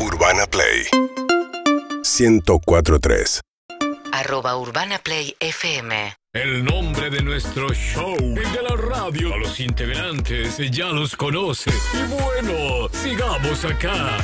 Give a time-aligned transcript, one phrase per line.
[0.00, 0.86] Urbana Play
[2.04, 3.40] 1043
[4.12, 6.14] arroba Urbana Play FM.
[6.32, 11.70] El nombre de nuestro show, el de la radio, a los integrantes ya los conoce.
[11.94, 14.18] Y bueno, sigamos acá.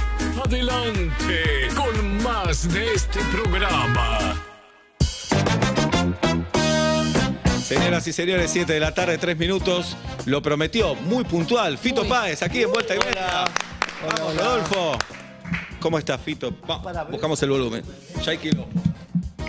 [0.45, 4.41] Adelante con más de este programa.
[7.63, 9.97] Señoras y señores, 7 de la tarde, 3 minutos.
[10.27, 11.79] Lo prometió, muy puntual.
[11.79, 13.45] Fito Páez, aquí en Vuelta y Media.
[14.07, 14.99] Vamos, Rodolfo.
[15.85, 16.51] ¿Cómo estás, Fito?
[16.67, 17.83] Va, buscamos el volumen.
[18.25, 18.67] Ya hay kilo.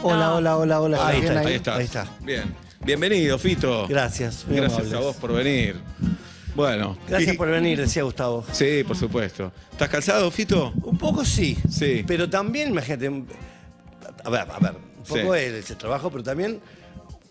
[0.04, 1.08] Hola, hola, hola, hola.
[1.08, 1.76] Ahí ¿Bien está, ahí está.
[1.78, 2.08] Ahí está.
[2.20, 2.54] Bien.
[2.84, 3.88] Bienvenido, Fito.
[3.88, 4.44] Gracias.
[4.46, 5.00] muy Gracias amables.
[5.00, 5.78] a vos por venir.
[6.54, 6.98] Bueno.
[7.08, 8.44] Gracias y- por venir, decía Gustavo.
[8.52, 9.54] Sí, por supuesto.
[9.72, 10.74] ¿Estás cansado, Fito?
[10.84, 11.58] Un poco sí.
[11.70, 12.04] Sí.
[12.06, 13.08] Pero también, imagínate,
[14.26, 15.40] a ver, a ver, un poco Sí.
[15.40, 16.60] el, ese trabajo, pero también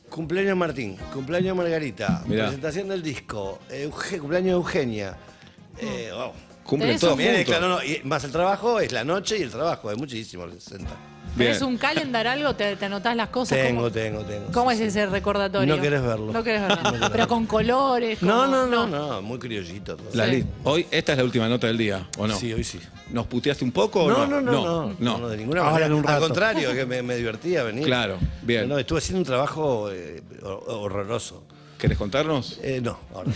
[0.08, 2.44] cumpleaños Martín, cumpleaños Margarita, Mirá.
[2.44, 5.14] presentación del disco, Euge- cumpleaños Eugenia.
[5.78, 6.32] Eh, wow.
[6.64, 7.46] Cumplen todos También, juntos.
[7.56, 10.46] claro, no, y más el trabajo es la noche y el trabajo, es muchísimo.
[10.50, 10.90] 60.
[11.36, 11.68] ¿Tenés Bien.
[11.70, 12.54] un calendar algo?
[12.54, 13.58] ¿Te, te anotás las cosas?
[13.58, 14.52] Tengo, ¿Cómo, tengo, tengo.
[14.52, 14.84] ¿Cómo sí, es sí.
[15.00, 15.74] ese recordatorio?
[15.76, 16.32] No querés verlo.
[16.32, 16.76] No querés verlo.
[16.84, 18.22] No querés Pero con colores.
[18.22, 19.96] No, como- no, no, no, muy criollito.
[19.96, 20.08] todo.
[20.14, 20.30] La Sí.
[20.30, 22.36] li- Hoy, esta es la última nota del día, ¿o no?
[22.36, 22.78] Sí, hoy sí.
[23.10, 24.40] ¿Nos puteaste un poco o No, no?
[24.40, 25.86] no, no, no, no, no, de ninguna Ahora manera.
[25.88, 26.20] en un Al rato.
[26.26, 27.84] contrario, que me, me divertía venir.
[27.84, 28.68] Claro, bien.
[28.68, 31.42] No, estuve haciendo un trabajo eh, hor- horroroso.
[31.84, 32.58] ¿Querés contarnos?
[32.62, 33.30] Eh, no, ahora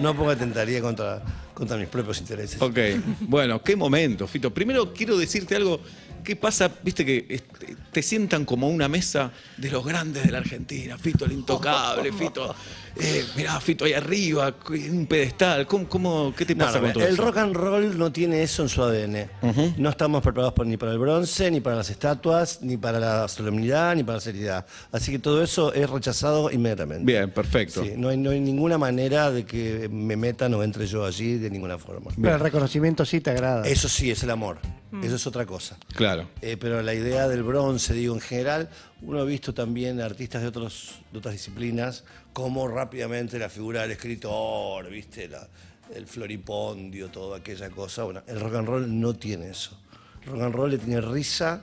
[0.00, 0.12] no.
[0.12, 1.22] No porque tentaría contra,
[1.54, 2.60] contra mis propios intereses.
[2.60, 2.76] Ok,
[3.20, 4.52] bueno, qué momento, Fito.
[4.52, 5.80] Primero quiero decirte algo.
[6.24, 6.68] ¿Qué pasa?
[6.82, 10.96] Viste que este, te sientan como una mesa de los grandes de la Argentina.
[10.98, 12.54] Fito el intocable, Fito.
[13.00, 15.66] Eh, mirá, Fito ahí arriba, en un pedestal.
[15.66, 17.22] ¿Cómo, cómo, ¿Qué te pasa no, con todo el eso?
[17.24, 19.30] rock and roll no tiene eso en su ADN.
[19.78, 23.28] No estamos preparados por- ni para el bronce, ni para las estatuas, ni para la
[23.28, 24.66] solemnidad, ni para la seriedad.
[24.92, 27.04] Así que todo eso es rechazado inmediatamente.
[27.04, 27.84] Bien, perfecto.
[27.84, 31.38] Sí, no, hay, no hay ninguna manera de que me metan o entre yo allí
[31.38, 32.10] de ninguna forma.
[32.20, 33.66] Pero el reconocimiento sí te agrada.
[33.68, 34.58] Eso sí, es el amor.
[35.04, 35.78] Eso es otra cosa.
[35.94, 36.28] Claro.
[36.42, 38.68] Eh, pero la idea del bronce, digo, en general,
[39.02, 43.92] uno ha visto también artistas de, otros, de otras disciplinas, cómo rápidamente la figura del
[43.92, 45.28] escritor, ¿viste?
[45.28, 45.48] La-
[45.94, 48.04] el floripondio, toda aquella cosa.
[48.04, 49.76] Bueno, el rock and roll no tiene eso.
[50.24, 51.62] El rock and roll le tiene risa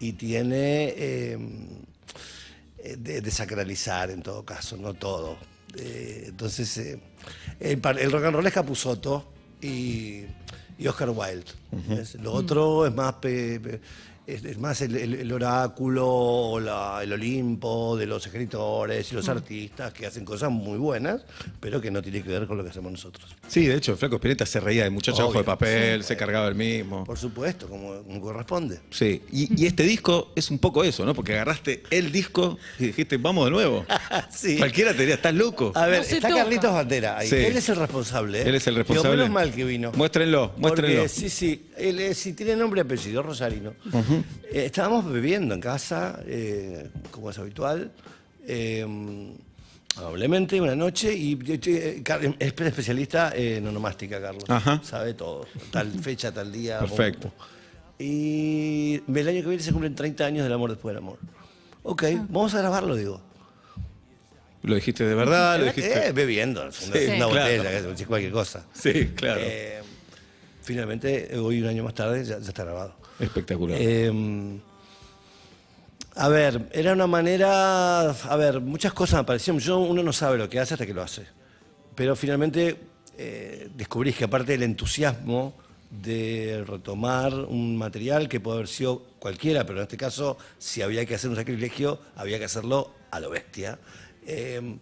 [0.00, 1.38] y tiene eh,
[2.78, 5.36] eh, de, de sacralizar en todo caso, no todo.
[5.76, 7.00] Eh, entonces, eh,
[7.60, 9.32] el, el rock and roll es Capusotto
[9.62, 10.22] y,
[10.78, 11.44] y Oscar Wilde.
[12.20, 13.80] Lo otro es más, pe- pe-
[14.26, 19.14] es, es más el, el- el oráculo o la- el Olimpo de los escritores y
[19.14, 21.22] los artistas que hacen cosas muy buenas,
[21.60, 23.34] pero que no tiene que ver con lo que hacemos nosotros.
[23.48, 26.08] Sí, de hecho, el Flaco Espineta se reía de muchacho Obvio, ojo de papel, sí.
[26.08, 27.04] se cargaba el mismo.
[27.04, 28.80] Por supuesto, como, como corresponde.
[28.90, 31.14] Sí, y, y este disco es un poco eso, ¿no?
[31.14, 33.84] Porque agarraste el disco y dijiste, vamos de nuevo.
[34.30, 34.56] Sí.
[34.58, 35.72] Cualquiera te diría, estás loco.
[35.74, 36.42] A ver, No está toca.
[36.42, 37.28] Carlitos Bandera ahí.
[37.28, 37.36] Sí.
[37.36, 38.42] Él es el responsable.
[38.42, 38.48] ¿eh?
[38.48, 39.16] Él es el Digo, responsable.
[39.16, 39.92] menos mal que vino.
[39.94, 41.02] Muéstrenlo, muéstrenlo.
[41.02, 43.74] Porque sí, sí, él es- sí tiene nombre y apellido, Rosarino.
[44.52, 47.90] Eh, estábamos bebiendo en casa, eh, como es habitual,
[48.46, 48.84] eh,
[49.96, 52.02] amablemente una noche, y eh,
[52.38, 54.44] es especialista en onomástica, Carlos.
[54.48, 54.80] Ajá.
[54.84, 55.46] Sabe todo.
[55.70, 56.78] Tal fecha, tal día.
[56.80, 57.32] Perfecto.
[57.98, 61.18] Y el año que viene se cumplen 30 años del amor después del amor.
[61.84, 63.20] Ok, vamos a grabarlo, digo.
[64.62, 65.60] ¿Lo dijiste de verdad?
[65.60, 67.62] ¿Lo Eh, bebiendo, una, Sí, una claro.
[67.62, 68.64] botella, cualquier cosa.
[68.72, 69.40] Sí, claro.
[69.44, 69.82] Eh,
[70.64, 72.96] finalmente, hoy un año más tarde, ya, ya está grabado.
[73.20, 73.78] Espectacular.
[73.80, 74.58] Eh,
[76.16, 78.10] a ver, era una manera.
[78.10, 79.60] A ver, muchas cosas me parecieron.
[79.60, 81.26] Yo, uno no sabe lo que hace hasta que lo hace.
[81.94, 82.76] Pero finalmente
[83.18, 85.54] eh, descubrís que aparte del entusiasmo
[85.90, 91.06] de retomar un material que puede haber sido cualquiera, pero en este caso, si había
[91.06, 93.78] que hacer un sacrilegio, había que hacerlo a lo bestia.
[94.26, 94.76] Eh,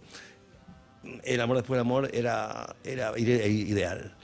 [1.25, 4.15] el amor después del amor era, era ide- ideal.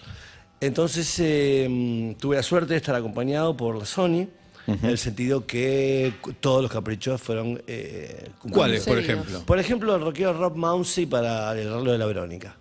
[0.61, 4.27] Entonces eh, tuve la suerte de estar acompañado por la Sony,
[4.67, 8.55] en el sentido que todos los caprichos fueron eh, cumplidos.
[8.59, 9.43] ¿Cuáles, por ejemplo?
[9.47, 12.57] Por ejemplo, el rockero Rob Mousy para el arreglo de la Verónica.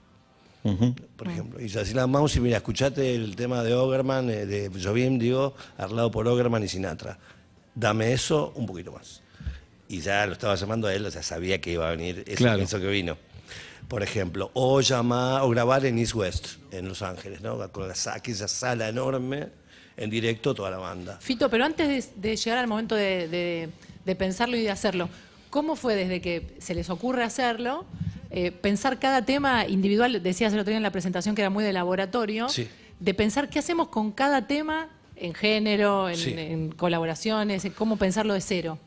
[1.15, 1.61] Por ejemplo.
[1.61, 6.11] Y así la Mousy, mira, escuchate el tema de Ogerman, eh, de Jobim, digo, arreglado
[6.11, 7.17] por Ogerman y Sinatra.
[7.73, 9.21] Dame eso un poquito más.
[9.89, 12.37] Y ya lo estaba llamando a él, o sea, sabía que iba a venir eso,
[12.37, 12.61] Claro.
[12.61, 13.17] eso que vino.
[13.87, 17.71] Por ejemplo, o llamar, o grabar en East West, en Los Ángeles, ¿no?
[17.71, 19.47] Con la, aquella sala enorme,
[19.95, 21.17] en directo, toda la banda.
[21.21, 23.69] Fito, pero antes de, de llegar al momento de, de-
[24.05, 25.09] de pensarlo y de hacerlo,
[25.49, 27.85] ¿cómo fue desde que se les ocurre hacerlo?
[28.29, 31.63] eh, pensar cada tema individual, decías el otro día en la presentación que era muy
[31.63, 32.67] de laboratorio, Sí.
[32.99, 36.33] de pensar qué hacemos con cada tema en género, en, Sí.
[36.37, 38.79] en colaboraciones, en cómo pensarlo de cero.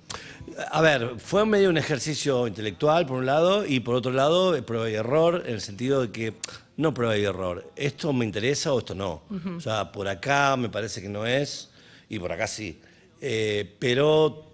[0.71, 4.63] A ver, fue medio un ejercicio intelectual, por un lado, y por otro lado, eh,
[4.63, 6.35] prueba y error, en el sentido de que,
[6.77, 9.23] no prueba y error, esto me interesa o esto no.
[9.57, 11.71] O sea, por acá me parece que no es,
[12.09, 12.81] y por acá sí.
[13.21, 14.47] Eh, pero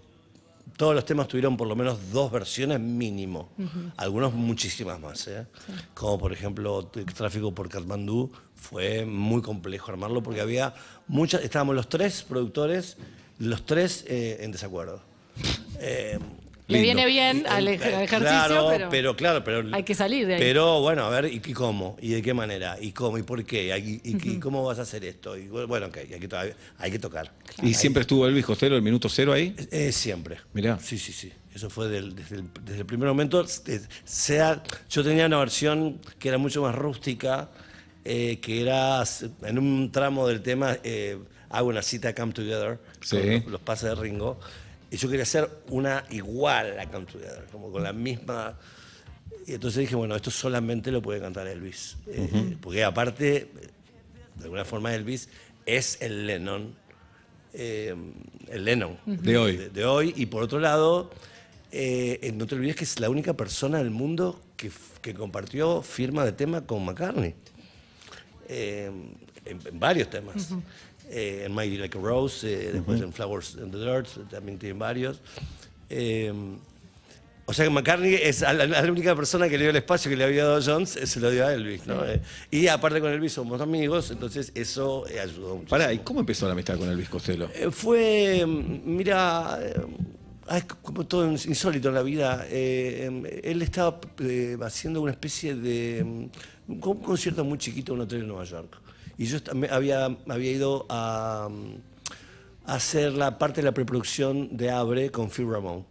[0.75, 3.49] todos los temas tuvieron por lo menos dos versiones mínimo,
[3.95, 5.27] algunos muchísimas más.
[5.27, 5.47] ¿eh?
[5.93, 10.73] Como por ejemplo el Tráfico por Katmandú, fue muy complejo armarlo porque había
[11.07, 12.97] muchas, estábamos los tres productores,
[13.39, 15.01] los tres eh, en desacuerdo.
[15.79, 16.19] Eh,
[16.67, 20.35] Le viene bien al, ej- al ejercicio, claro, pero, claro, pero hay que salir de
[20.35, 20.39] ahí.
[20.41, 21.95] Pero bueno, a ver, ¿y qué- cómo?
[22.01, 22.77] ¿Y de qué manera?
[22.81, 23.17] ¿Y cómo?
[23.17, 23.67] ¿Y por qué?
[23.77, 25.37] ¿Y, y- y cómo vas a hacer esto?
[25.37, 27.31] Y bueno, ok, hay que, hay que tocar.
[27.63, 29.55] ¿Y siempre estuvo Elvis Costello el minuto cero ahí?
[29.71, 30.37] Eh, siempre.
[30.53, 30.77] Mirá.
[30.79, 31.31] Sí, sí, sí.
[31.55, 33.41] Eso fue del- desde, el, desde el primer momento.
[33.43, 37.49] eh, Sea, yo tenía una versión que era mucho más rústica,
[38.03, 39.03] eh, que era
[39.43, 41.17] en un tramo del tema, eh,
[41.49, 43.15] hago una cita Come Together, Sí.
[43.17, 44.37] con los, los pases de Ringo,
[44.89, 48.57] y yo quería hacer una igual a Together, como con la misma...
[49.45, 51.97] Y entonces dije, bueno, esto solamente lo puede cantar Elvis.
[52.07, 53.49] Eh, Porque aparte,
[54.35, 55.29] de alguna forma Elvis
[55.65, 56.75] es el Lennon,
[57.53, 57.95] eh,
[58.49, 59.55] el Lennon De hoy.
[59.57, 60.13] de, de hoy.
[60.17, 61.11] Y por otro lado,
[61.71, 64.69] eh, no te olvides que es la única persona del mundo que,
[65.01, 67.35] que compartió firma de tema con McCartney.
[68.49, 70.49] En, en varios temas.
[71.09, 74.77] Eh, en Mighty Like a Rose, eh, después en Flowers in the Dirt, también tienen
[74.79, 75.21] varios.
[75.89, 76.33] Eh,
[77.49, 79.75] o sea que McCartney es a la, a la única persona que le dio el
[79.77, 81.87] espacio que le había dado a Jones, se lo dio a Elvis.
[81.87, 82.03] ¿no?
[82.05, 82.21] Eh,
[82.51, 85.69] y aparte con Elvis somos amigos, entonces eso eh, ayudó mucho.
[85.69, 87.49] Pará, ¿y cómo empezó la amistad con Elvis Costello?
[87.55, 89.59] Eh, Fue, mm, mira,
[90.51, 92.45] es como todo ins- insólito en la vida.
[92.49, 93.97] Em, él estaba
[94.65, 98.43] haciendo una especie de mm, un con- concierto muy chiquito en un hotel en Nueva
[98.43, 98.77] York.
[99.17, 99.39] Y yo
[99.71, 101.49] había, había ido a,
[102.65, 105.85] a hacer la parte de la preproducción de Abre con Phil Ramón.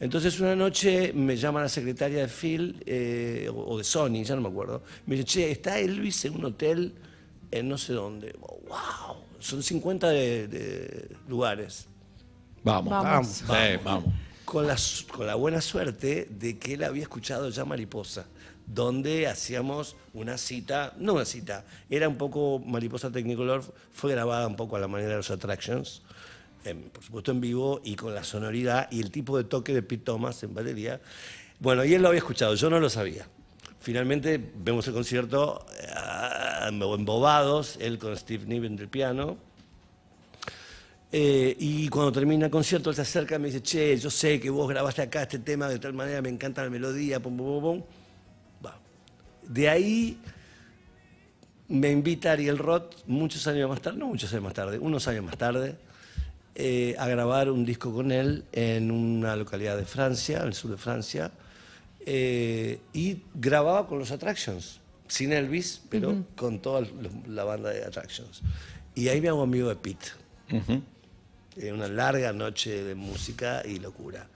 [0.00, 4.40] Entonces una noche me llama la secretaria de Phil, eh, o de Sony, ya no
[4.42, 4.82] me acuerdo.
[5.06, 6.94] Me dice, che, está Elvis en un hotel
[7.50, 8.34] en no sé dónde.
[8.40, 9.16] ¡Wow!
[9.38, 11.86] Son 50 de- de lugares.
[12.64, 13.26] Vamos, Vamos.
[13.28, 13.44] Sí,
[13.84, 14.04] vamos.
[14.44, 14.76] Con la,
[15.14, 18.26] con la buena suerte de que él había escuchado ya Mariposa,
[18.74, 24.56] donde hacíamos una cita, no una cita, era un poco Mariposa Technicolor, fue grabada un
[24.56, 26.02] poco a la manera de los Attractions,
[26.64, 29.82] em, por supuesto en vivo y con la sonoridad y el tipo de toque de
[29.82, 31.00] Pete Thomas en batería.
[31.60, 33.26] Bueno, y él lo había escuchado, yo no lo sabía.
[33.80, 39.36] Finalmente vemos el concierto eh, embobados, él con Steve Niven del piano.
[41.14, 44.40] Eh, y cuando termina el concierto, él se acerca y me dice, che, yo sé
[44.40, 47.46] que vos grabaste acá este tema de tal manera, me encanta la melodía, pum, pum,
[47.46, 47.82] pum, pum.
[49.48, 50.18] De ahí
[51.68, 55.24] me invita Ariel Roth, muchos años más tarde, no muchos años más tarde, unos años
[55.24, 55.76] más tarde,
[56.54, 60.76] eh, a grabar un disco con él en una localidad de Francia, al sur de
[60.76, 61.30] Francia,
[62.04, 66.86] eh, y grababa con los Attractions, sin Elvis, pero con toda
[67.26, 68.42] la banda de Attractions.
[68.94, 70.08] Y ahí me hago amigo de Pete.
[71.56, 74.26] Eh, una larga noche de música y locura.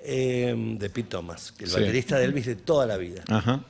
[0.00, 1.74] Eh, de Pete Thomas, el Sí.
[1.74, 3.22] baterista de Elvis de toda la vida.
[3.28, 3.62] Ajá.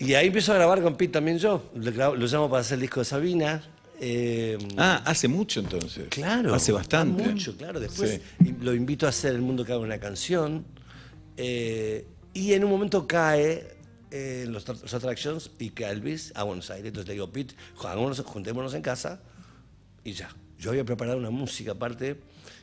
[0.00, 1.70] Y ahí empiezo a grabar con Pete también yo.
[1.74, 3.62] Lo, grabo- lo llamo para hacer el disco de Sabina.
[4.00, 6.08] Eh, Ah, hace mucho entonces.
[6.08, 6.54] Claro.
[6.54, 7.22] Hace bastante.
[7.22, 7.78] Mucho, claro.
[7.78, 8.20] Después
[8.60, 10.64] lo invito a hacer El Mundo que haga una canción.
[11.36, 13.76] eh, y en un momento cae
[14.12, 16.86] eh, los, los Attractions y que Elvis a Buenos Aires.
[16.88, 17.54] Entonces le digo, Pete,
[18.24, 19.20] juntémonos en casa
[20.04, 20.34] y ya.
[20.58, 22.20] Yo había preparado una música aparte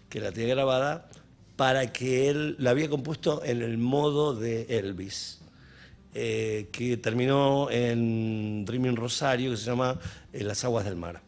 [0.09, 1.09] que la tenía grabada
[1.55, 5.39] para que él la había compuesto en el modo de Elvis.
[6.13, 9.99] Eh, que terminó en Dreaming Rosario, que se llama
[10.33, 11.21] eh, Las Aguas del Mar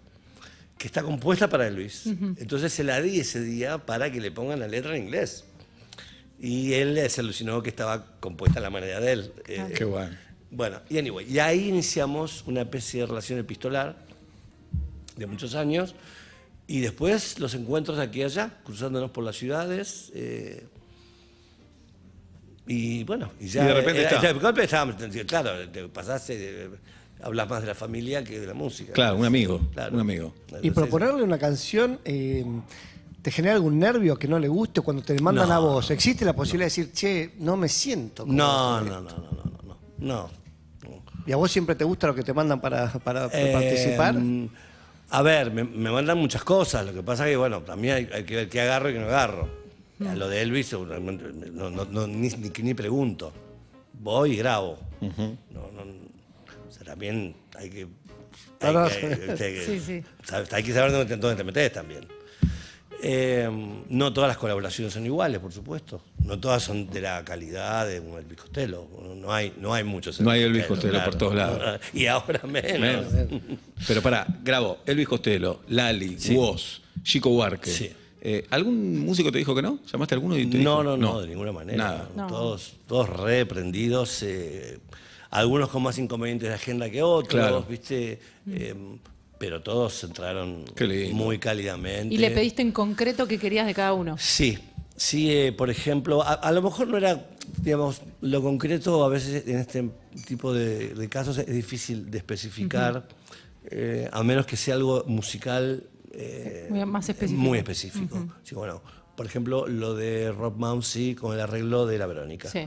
[0.80, 2.06] que está compuesta para Elvis.
[2.38, 5.44] Entonces se la di ese día para que le pongan la letra en inglés.
[6.40, 9.34] Y él se alucinó que estaba compuesta a la manera de él.
[9.46, 10.16] Eh, Qué bueno.
[10.50, 13.98] Bueno, y anyway, y ahí iniciamos una especie de relación epistolar
[15.18, 15.96] de muchos años.
[16.66, 20.12] Y después los encuentros aquí y allá, cruzándonos por las ciudades.
[20.16, 20.66] eh,
[22.68, 23.64] y bueno, y ya.
[23.64, 24.22] Y de repente eh, está.
[24.22, 24.96] ya de golpe estábamos,
[25.28, 26.36] claro, te pasaste,
[26.66, 26.70] eh,
[27.22, 28.94] hablas más de la familia que de la música.
[28.94, 29.60] Claro, un amigo.
[29.74, 29.94] Claro.
[29.96, 30.34] Un amigo.
[30.62, 32.46] Y proponerle una canción, eh,
[33.22, 35.56] ¿te genera algún nervio que no le guste cuando te mandan No.
[35.56, 35.92] a vos?
[35.92, 38.24] ¿Existe la posibilidad de decir, che, no me siento?
[38.24, 39.78] como No, no, no, no, no, no, no.
[39.98, 40.30] no.
[40.82, 41.04] esto"?
[41.26, 44.16] ¿Y a vos siempre te gusta lo que te mandan para, para Eh, participar?
[45.12, 46.86] A ver, me, me mandan muchas cosas.
[46.86, 49.00] Lo que pasa es que, bueno, también hay, hay que ver qué agarro y qué
[49.00, 49.50] no agarro.
[50.08, 53.34] A lo de Elvis, realmente, no, no- no- ni, ni, ni pregunto.
[53.94, 54.80] Voy y grabo.
[55.02, 57.88] no, no, o sea, también hay que.
[58.62, 58.88] Hay no.
[59.38, 60.04] que, Sí, sí.
[60.52, 62.08] hay que saber dónde te, dónde te metes también.
[63.02, 63.50] Eh,
[63.90, 66.02] no todas las colaboraciones son iguales, por supuesto.
[66.26, 68.88] No todas son de la calidad de un Elvis Costello.
[69.16, 70.20] No hay, no hay muchos.
[70.20, 71.80] No hay Elvis Costello por todos lados.
[71.94, 73.06] Y ahora menos.
[73.88, 77.70] Pero pará, grabó Elvis Costello, Lali, Woz, Chico Huarque.
[77.70, 77.92] Sí.
[78.22, 79.80] Eh, ¿Algún músico te dijo que no?
[79.92, 80.84] ¿Llamaste a alguno y te No, dijo?
[80.84, 81.78] no, no, de ninguna manera.
[81.78, 82.10] Nada.
[82.16, 82.28] No.
[82.28, 84.24] Todos, todos reprendidos.
[84.24, 84.80] eh,
[85.32, 87.64] algunos con más inconvenientes de agenda que otros, Claro.
[87.70, 88.20] ¿viste?
[88.50, 88.74] Eh,
[89.38, 90.66] pero todos entraron
[91.14, 92.14] muy cálidamente.
[92.14, 94.18] Y le pediste en concreto qué querías de cada uno.
[94.18, 94.58] Sí,
[94.96, 97.30] sí, eh, por ejemplo, a, a lo mejor no era,
[97.62, 99.90] digamos, lo concreto, a veces en este
[100.28, 103.08] tipo de, de casos es difícil de especificar,
[103.70, 107.42] eh, a menos que sea algo musical eh, Muy- más específico.
[107.42, 108.28] Muy específico.
[108.44, 108.82] Sí, bueno,
[109.16, 112.50] por ejemplo, lo de Rob Mounsey con el arreglo de la Verónica.
[112.50, 112.66] Sí.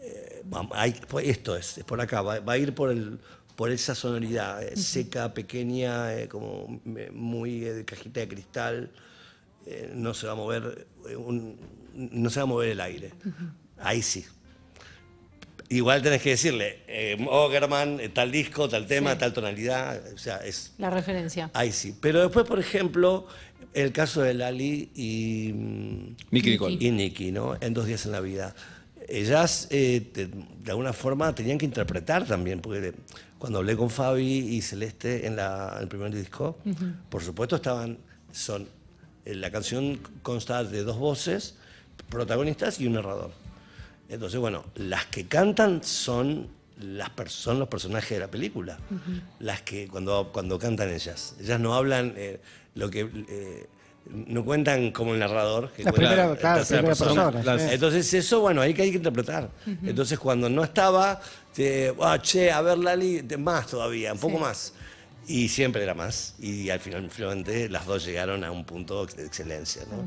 [0.00, 3.18] Eh, hay- pues esto es, es por acá, va, va a ir por el
[3.56, 6.80] por esa sonoridad eh, seca, pequeña, como
[7.12, 8.90] muy de cajita de cristal,
[9.94, 10.86] no se va a mover
[11.18, 11.58] un-
[11.94, 13.12] no se va a mover el aire.
[13.78, 14.24] Ahí sí.
[15.72, 19.18] Igual tenés que decirle, eh, Ogerman, eh, tal disco, tal tema, Sí.
[19.20, 21.50] tal tonalidad, o sea, es La referencia.
[21.54, 21.96] ahí sí.
[21.98, 23.26] Pero después, por ejemplo,
[23.72, 26.76] el caso de Lali y mm, Nicky Nicole.
[26.78, 27.56] y Nicky, ¿no?
[27.58, 28.54] En Dos días en la vida.
[29.08, 32.92] Ellas, eh, te- de alguna forma, tenían que interpretar también, porque
[33.38, 34.24] cuando hablé con Fabi
[34.54, 36.58] y Celeste en, la- en el primer disco,
[37.08, 37.96] por supuesto estaban,
[38.30, 38.68] son,
[39.24, 41.56] eh, la canción consta de dos voces,
[42.10, 43.30] protagonistas y un narrador.
[44.12, 46.48] Entonces, bueno, las que cantan son,
[46.80, 48.78] las son los personajes de la película.
[49.40, 51.34] Las que cuando, cuando cantan ellas.
[51.40, 52.40] Ellas no hablan eh,
[52.74, 53.08] lo que.
[53.28, 53.66] eh,
[54.12, 55.70] no cuentan como el narrador.
[55.72, 57.62] Que La cuenta primera, en claro, primera persona, Las-.
[57.72, 59.48] Entonces, eso, bueno, ahí que hay que interpretar.
[59.84, 61.20] Entonces, cuando no estaba,
[61.54, 64.40] te, ah, che, a ver, Lali, te- más todavía, un poco Sí.
[64.42, 64.72] más.
[65.28, 66.34] Y siempre era más.
[66.40, 69.82] Y al final, finalmente, las dos llegaron a un punto de excelencia.
[69.88, 70.04] ¿no?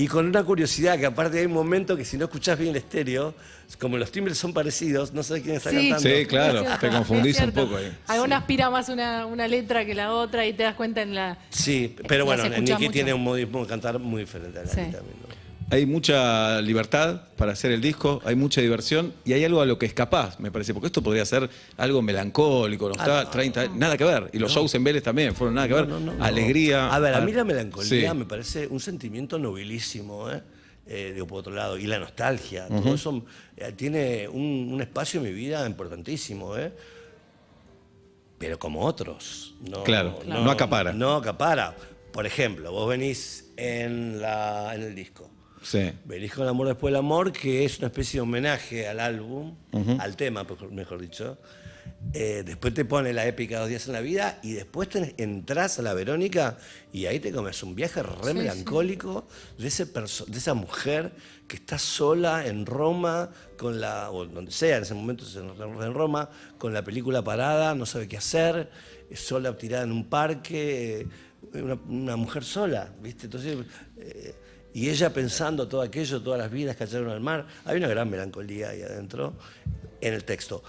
[0.00, 2.76] Y con una curiosidad, que aparte hay un momento que si no escuchás bien el
[2.76, 3.34] estéreo,
[3.80, 5.90] como los timbres son parecidos, no sabes quién está Sí.
[5.90, 6.08] cantando.
[6.18, 7.92] Sí, claro, cierto, te confundís un poco ahí.
[8.06, 11.36] Alguna aspira más una, una letra que la otra y te das cuenta en la.
[11.50, 12.78] Sí, pero bueno, mucho.
[12.92, 14.76] tiene un modismo de cantar muy diferente a Lali Sí.
[14.92, 15.16] también.
[15.20, 15.47] ¿no?
[15.70, 19.78] Hay mucha libertad para hacer el disco, hay mucha diversión y hay algo a lo
[19.78, 24.30] que escapás, me parece, porque esto podría ser algo melancólico, nostal- 30, nada que ver.
[24.32, 25.86] Y los shows en Vélez también fueron nada que ver.
[25.86, 26.24] No, no, no.
[26.24, 26.88] Alegría.
[26.94, 28.16] A ver, a mí la melancolía Sí.
[28.16, 30.42] me parece un sentimiento nobilísimo, ¿eh?
[30.86, 33.22] Eh, digo, por otro lado, y la nostalgia, todo eso
[33.58, 36.72] eh, tiene un, un espacio en mi vida importantísimo, ¿eh?
[38.38, 39.54] pero como otros.
[39.68, 40.94] No, Claro, no acapara.
[40.94, 41.76] No acapara.
[42.10, 45.28] Por ejemplo, vos venís en, la, en el disco.
[45.62, 45.92] Sí.
[46.04, 49.54] Venís con Amor después del amor, que es una especie de homenaje al álbum,
[50.00, 51.38] al tema, mejor- dicho.
[52.12, 55.78] Eh, después te pone la épica Dos días en la vida y después te entras
[55.78, 56.58] a la Verónica
[56.92, 59.26] y ahí te comes un viaje re melancólico
[59.58, 61.12] de, ese perso- de esa mujer
[61.48, 65.94] que está sola en Roma, con la, o donde sea, en ese momento en, en
[65.94, 68.70] Roma, con la película parada, no sabe qué hacer,
[69.10, 71.00] es sola tirada en un parque,
[71.54, 73.24] eh, una, una mujer sola, ¿viste?
[73.26, 73.56] Entonces,
[73.98, 74.34] eh,
[74.74, 78.08] y ella pensando todo aquello, todas las vidas que cayeron al mar, hay una gran
[78.10, 79.34] melancolía ahí adentro
[80.00, 80.62] en el texto.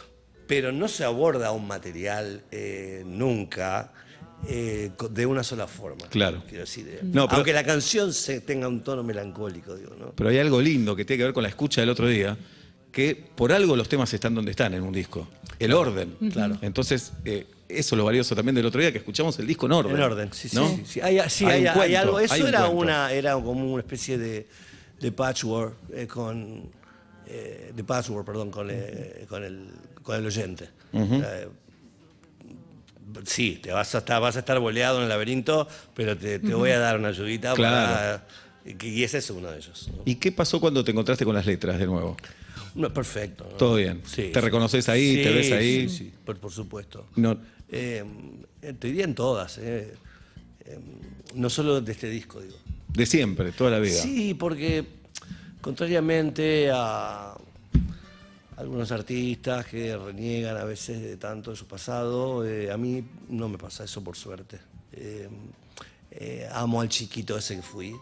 [0.48, 3.94] Pero no se aborda un material eh, nunca
[4.48, 6.08] eh, de una sola forma.
[6.10, 6.41] Claro.
[6.48, 10.13] Quiero decir, eh, No, pero- aunque la canción se tenga un tono melancólico, digo, ¿no?
[10.15, 12.36] Pero hay algo lindo que tiene que ver con la escucha del otro día,
[12.91, 15.27] que por algo los temas están donde están en un disco.
[15.60, 16.15] El orden.
[16.32, 16.58] Claro.
[16.62, 19.71] Entonces, eh, eso es lo valioso también del otro día, que escuchamos el disco en
[19.71, 19.95] orden.
[19.95, 20.55] En orden, sí, sí.
[20.57, 20.67] ¿no?
[20.67, 21.01] sí, sí.
[21.01, 22.19] Hay, sí, Hay hay, un hay cuento, algo.
[22.19, 24.47] Eso un era, una, era como una especie de,
[24.99, 26.69] de patchwork eh, con.
[27.27, 29.67] eh, de password, perdón, con, eh, con, el,
[30.03, 30.69] con el oyente.
[33.25, 36.53] Sí, te vas a estar, vas a estar boleado en el laberinto, pero te, te
[36.53, 37.93] voy a dar una ayudita Claro.
[37.93, 38.27] para.
[38.85, 39.89] Y ese es uno de ellos.
[39.95, 40.03] ¿no?
[40.05, 42.15] ¿Y qué pasó cuando te encontraste con las letras de nuevo?
[42.75, 43.47] No, perfecto.
[43.49, 43.57] ¿no?
[43.57, 44.01] Todo bien.
[44.05, 45.23] Sí, ¿Te reconoces ahí?
[45.23, 45.89] ¿Te ves ahí?
[45.89, 47.07] Sí, sí, por, por supuesto.
[47.15, 47.35] No.
[47.71, 48.03] Eh,
[48.61, 49.93] te diría en todas, eh.
[50.65, 50.79] Eh,
[51.35, 52.57] no solo de este disco, digo.
[52.88, 54.01] De siempre, toda la vida.
[54.01, 54.85] Sí, porque
[55.61, 57.35] contrariamente a
[58.57, 63.47] algunos artistas que reniegan a veces de tanto de su pasado, eh, a mí no
[63.47, 64.59] me pasa eso por suerte.
[66.51, 67.95] Amo al chiquito ese que fui,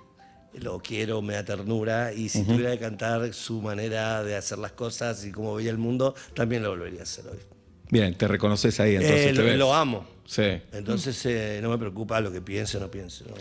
[0.53, 4.71] lo quiero, me da ternura y si tuviera que cantar su manera de hacer las
[4.71, 7.56] cosas y cómo veía el mundo, también lo volvería a hacer hoy.
[7.89, 9.57] Bien, te reconoces ahí, entonces Eh, te lo, ves.
[9.57, 10.05] lo amo.
[10.25, 10.43] Sí.
[10.73, 13.23] Entonces eh, no me preocupa lo que piense o no piense.
[13.25, 13.33] ¿no?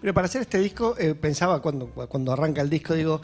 [0.00, 3.20] Pero para hacer este disco, eh, pensaba cuando, cuando arranca el disco, digo,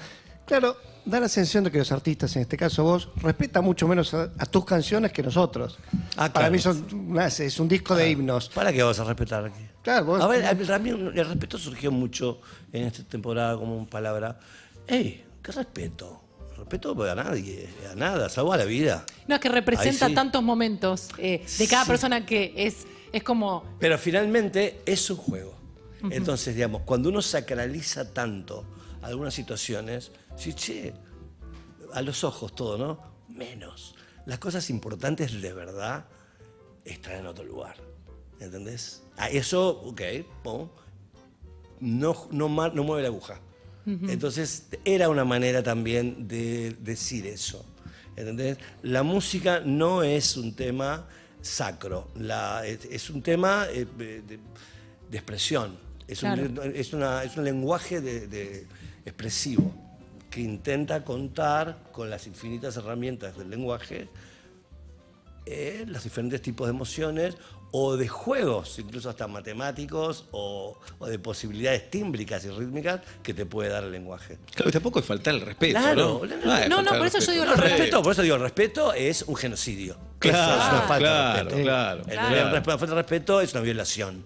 [0.46, 4.14] claro, da la sensación de que los artistas, en este caso vos, respetan mucho menos
[4.14, 5.78] a, a tus canciones que nosotros.
[6.16, 6.52] Ah, Para claro.
[6.52, 8.48] mí son una- es un disco de himnos.
[8.50, 9.66] ¿Para qué vas a respetar aquí?
[9.82, 12.40] Claro, vos- A ver, el, rami- el respeto surgió mucho
[12.72, 14.38] en esta temporada como palabra.
[14.86, 15.24] ¡Ey!
[15.42, 16.22] ¿Qué respeto?
[16.58, 19.04] Respeto a nadie, a nada, salvo a la vida.
[19.28, 20.14] No, es que representa sí.
[20.14, 21.88] tantos momentos eh, de cada Sí.
[21.90, 23.64] persona que es, es como.
[23.78, 25.54] Pero finalmente es un juego.
[26.10, 28.64] Entonces, digamos, cuando uno sacraliza tanto
[29.02, 30.92] algunas situaciones, sí, che,
[31.92, 33.00] a los ojos todo, ¿no?
[33.28, 33.94] Menos.
[34.26, 36.06] Las cosas importantes de verdad
[36.84, 37.76] están en otro lugar.
[38.40, 39.02] ¿Entendés?
[39.16, 40.00] A eso, ok,
[40.44, 40.68] pum,
[41.80, 43.40] no, no mueve la aguja.
[43.86, 47.64] Entonces, era una manera también de decir eso.
[48.16, 48.58] ¿Entendés?
[48.82, 51.06] La música no es un tema
[51.40, 55.76] sacro, la- es, es un tema eh, de, de expresión,
[56.08, 58.66] es, un, es una- es un lenguaje de- de
[59.06, 59.72] expresivo
[60.30, 64.08] que intenta contar con las infinitas herramientas del lenguaje
[65.50, 67.36] eh, los diferentes tipos de emociones
[67.70, 73.44] o de juegos, incluso hasta matemáticos o, o de posibilidades tímbricas y rítmicas que te
[73.44, 74.38] puede dar el lenguaje.
[74.54, 76.36] Claro, y tampoco es faltar el respeto, Claro, ¿no?
[76.36, 77.32] no, no, no, el por eso yo respeto.
[77.32, 79.98] digo No, el re- respeto, por eso digo, el respeto es un genocidio.
[80.18, 81.62] Claro, Eso es una falta de claro, respeto.
[81.62, 82.50] claro, El- claro.
[82.54, 84.24] La falta de respeto es una violación.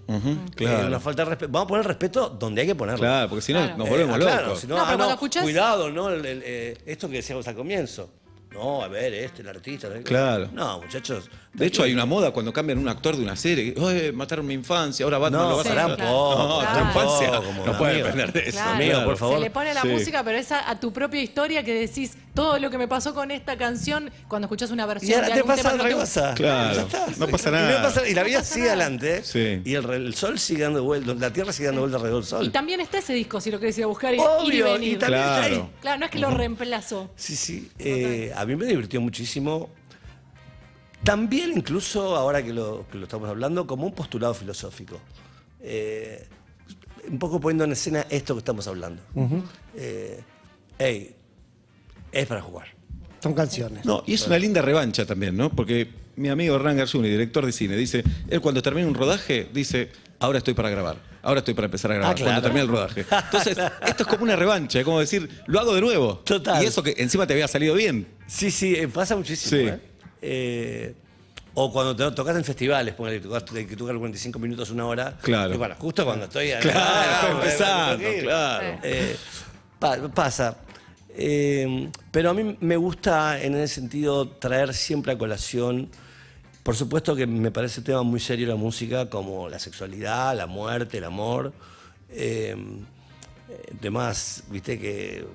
[0.55, 0.83] claro.
[0.85, 1.52] Eh, una falta de respeto.
[1.52, 3.00] Vamos a poner respeto donde hay que ponerlo.
[3.00, 3.76] Claro, porque si no Claro.
[3.76, 4.33] nos Eh, volvemos ah, locos.
[4.35, 6.09] claro, si no, No, ah, no, escuchás- Cuidado, ¿no?
[6.11, 8.09] El- el, eh, esto que decíamos al comienzo.
[8.52, 9.88] No, a ver, este, el artista.
[10.02, 10.49] Claro.
[10.52, 11.30] No, muchachos.
[11.54, 13.75] De hecho, hay una moda cuando cambian un actor de una serie.
[13.78, 16.02] Oye, mataron mi infancia, ahora Batman No, lo va a poco,
[16.49, 18.06] No, pará tu infancia como no puede amigo.
[18.06, 18.52] depender de eso.
[18.59, 18.71] Claro.
[18.73, 19.35] Amigo, por favor.
[19.37, 19.88] Se le pone la Sí.
[19.88, 23.12] música, pero es a, a tu propia historia que decís todo lo que me pasó
[23.12, 25.94] con esta canción cuando escuchás una versión Y ahora de te pasa otra no te-
[25.94, 26.35] cosa.
[26.35, 27.06] Claro, Ya está.
[27.18, 27.82] no pasa Y nada.
[27.82, 29.23] pasa- Y, la vida sigue adelante.
[29.23, 29.61] Sí.
[29.62, 32.47] Y el, el sol sigue dando vueltas, la tierra sigue dando vueltas alrededor del sol.
[32.47, 34.62] Y también está ese disco, si lo querés ir a buscar y, Obvio, ir y
[34.62, 34.92] venir.
[34.94, 35.54] y también está Claro.
[35.54, 35.71] ahí.
[35.82, 37.11] Claro, no es que lo reemplazó.
[37.14, 37.71] Sí, sí.
[37.78, 39.68] Eh, a mí me divirtió muchísimo.
[41.04, 45.00] También, incluso ahora que lo, que lo estamos hablando, como un postulado filosófico.
[45.61, 46.26] Eh,
[47.09, 49.02] un poco poniendo en escena esto que estamos hablando.
[49.76, 50.21] Eh,
[50.78, 51.14] ey,
[52.12, 52.68] es para jugar.
[53.21, 53.85] Son canciones.
[53.85, 55.50] No, y es una linda revancha también, ¿no?
[55.50, 59.90] Porque mi amigo Hernán Garzuni, director de cine, dice, él cuando termina un rodaje, dice,
[60.21, 62.30] ahora estoy para grabar, ahora estoy para empezar a grabar, Ah, claro.
[62.30, 63.04] cuando termina el rodaje.
[63.25, 63.56] Entonces,
[63.87, 66.17] esto es como una revancha, es como decir, lo hago de nuevo.
[66.25, 66.62] Total.
[66.62, 68.06] Y eso que encima te había salido bien.
[68.26, 69.50] Sí, sí, eh, pasa muchísimo.
[69.62, 69.69] Sí.
[69.69, 69.80] ¿eh?
[70.23, 70.95] Eh,
[71.54, 75.19] o cuando te tocas en festivales, ponele que tocas 45 minutos, una hora.
[75.21, 75.52] Claro.
[75.54, 76.50] Y bueno, justo cuando estoy.
[76.61, 78.78] Claro, Ah, estoy empezando, claro.
[78.82, 79.17] Eh,
[79.78, 80.56] pa- pasa.
[81.15, 85.91] Eh, pero a mí me gusta en ese sentido traer siempre a colación.
[86.63, 90.47] Por supuesto que me parece un tema muy serio la música, como la sexualidad, la
[90.47, 91.52] muerte, el amor.
[92.08, 92.56] Eh,
[93.50, 95.26] eh, temas, viste, que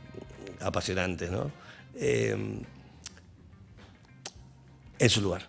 [0.62, 1.52] apasionantes, ¿no?
[5.00, 5.48] En su lugar.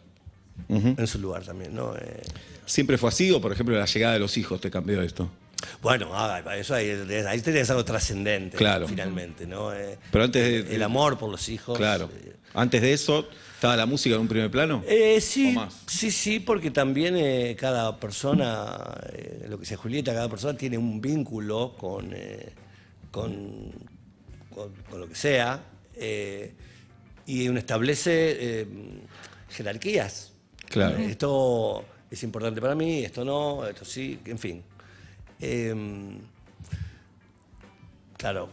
[0.69, 1.95] En su lugar también, ¿no?
[1.97, 2.23] Eh,
[2.67, 5.31] ¿Siempre fue así o, por ejemplo, la llegada de los hijos te cambió esto?
[5.83, 6.89] bueno, ah, eso ahí,
[7.27, 8.87] ahí tenés algo trascendente, Claro.
[8.87, 9.73] finalmente, ¿no?
[9.75, 11.77] Eh, Pero antes de- el amor por los hijos.
[11.77, 12.09] Claro.
[12.25, 14.83] eh, Antes de eso, ¿estaba la música en un primer plano?
[14.87, 15.57] Eh, sí,
[15.87, 18.77] sí, sí, porque también eh, cada persona,
[19.13, 22.51] eh, lo que sea Julieta, cada persona tiene un vínculo con, eh,
[23.11, 23.73] con,
[24.55, 25.61] con- con lo que sea
[25.97, 26.55] eh,
[27.27, 28.67] y uno establece eh,
[29.51, 30.33] jerarquías.
[30.69, 30.99] Claro.
[30.99, 34.63] Eh, Esto es importante para mí, esto no, esto sí, en fin.
[35.41, 35.75] Eh,
[38.17, 38.49] claro,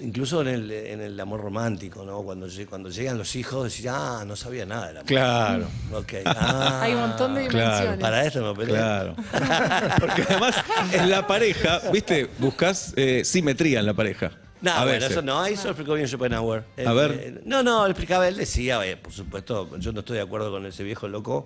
[0.00, 2.22] incluso en el, en el amor romántico, ¿no?
[2.22, 5.06] Cuando, cuando llegan los hijos, decís, ah, no sabía nada del amor.
[5.06, 5.66] Claro.
[6.26, 7.66] Ah, Hay un montón de claro.
[7.70, 8.00] dimensiones.
[8.00, 8.76] Para esto me peleé.
[8.76, 9.16] Claro.
[10.00, 10.54] Porque además,
[10.92, 12.28] en la pareja, ¿viste?
[12.38, 14.32] Buscas eh, simetría en la pareja.
[14.60, 15.10] No, A bueno, veces.
[15.12, 16.64] eso no, eso lo explicó bien Schopenhauer.
[16.84, 17.10] A ver.
[17.12, 20.50] eh, no, no, lo explicaba, él decía, eh, por supuesto, yo no estoy de acuerdo
[20.50, 21.44] con ese viejo loco,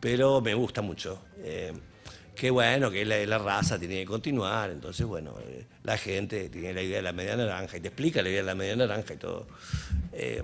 [0.00, 1.20] pero me gusta mucho.
[1.38, 1.72] Eh,
[2.36, 6.72] que bueno, que la, la raza tiene que continuar, entonces, bueno, eh, la gente tiene
[6.72, 9.14] la idea de la media naranja y te explica la idea de la media naranja
[9.14, 9.46] y todo.
[10.12, 10.42] Eh,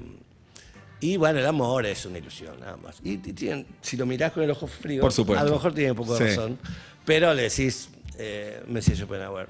[1.00, 2.96] y bueno, el amor es una ilusión, nada más.
[3.04, 5.40] Y, y tienen- si lo mirás con el ojo frío, Por supuesto.
[5.44, 6.36] a lo mejor tiene un poco de Sí.
[6.36, 6.58] razón,
[7.04, 9.48] pero le decís, eh, me decía Schopenhauer,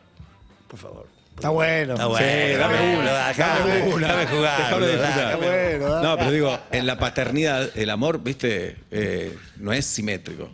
[0.68, 1.07] por favor.
[1.38, 1.94] Está bueno.
[1.94, 4.59] Está bueno, Sí, dame dame uno, Dame una, dame jugar.
[4.59, 5.16] Disfrutar.
[5.31, 6.07] dame- bueno, dale.
[6.09, 10.51] No, pero digo, en la paternidad, el amor, viste, Eh, no es simétrico.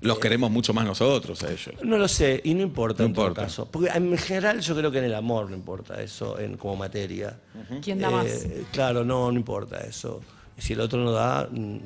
[0.00, 1.74] Los queremos mucho más nosotros a ellos.
[1.84, 3.42] No lo sé, y no importa No en todo importa.
[3.46, 3.66] caso.
[3.70, 7.38] Porque en general yo creo que en el amor no importa eso, en, como materia.
[7.82, 8.26] ¿Quién da más?
[8.26, 10.20] Eh, claro, no, no importa eso.
[10.58, 11.76] Si el otro no da, mm,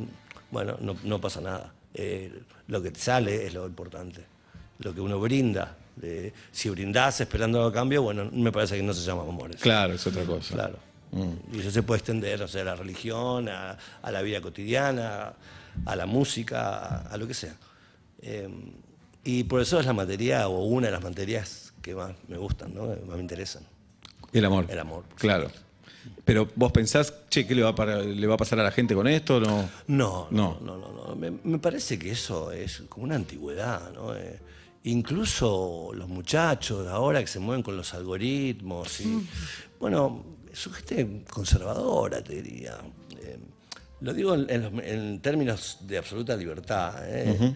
[0.51, 1.73] bueno, no, no pasa nada.
[1.93, 2.33] Eh,
[2.69, 4.25] lo que te sale es lo importante.
[4.79, 5.77] Lo que uno brinda.
[6.53, 9.51] Si brindás esperando algo a cambio, bueno, me parece que no se llama amor.
[9.51, 9.61] eso.
[9.61, 10.55] Claro, es otra cosa.
[10.55, 10.79] Claro.
[11.53, 15.33] Y eso se puede extender, o sea, a la religión, a, a la vida cotidiana,
[15.87, 17.55] a la música, a, a lo que sea.
[18.23, 18.49] Eh,
[19.25, 22.75] Y por eso es la materia, o una de las materias que más me gustan,
[22.75, 22.95] ¿no?
[22.95, 23.65] que más me interesan.
[24.33, 24.67] El amor.
[24.69, 25.51] El amor, Claro.
[26.25, 28.95] Pero vos pensás, che, ¿qué le va, a le va a pasar a la gente
[28.95, 29.41] con esto?
[29.41, 29.69] No.
[29.89, 30.59] No, No.
[30.61, 31.07] no, no, no.
[31.09, 31.17] no.
[31.17, 34.15] Me, me parece que eso es como una antigüedad, ¿no?
[34.15, 34.39] Eh,
[34.91, 39.27] incluso los muchachos ahora que se mueven con los algoritmos y,
[39.81, 42.79] bueno, son gente conservadora, te diría.
[43.21, 43.39] Eh,
[44.01, 46.95] lo digo en, en los- en términos de absoluta libertad.
[47.05, 47.55] ¿eh?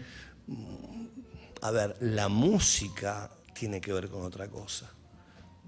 [1.63, 4.91] A ver, la música tiene que ver con otra cosa.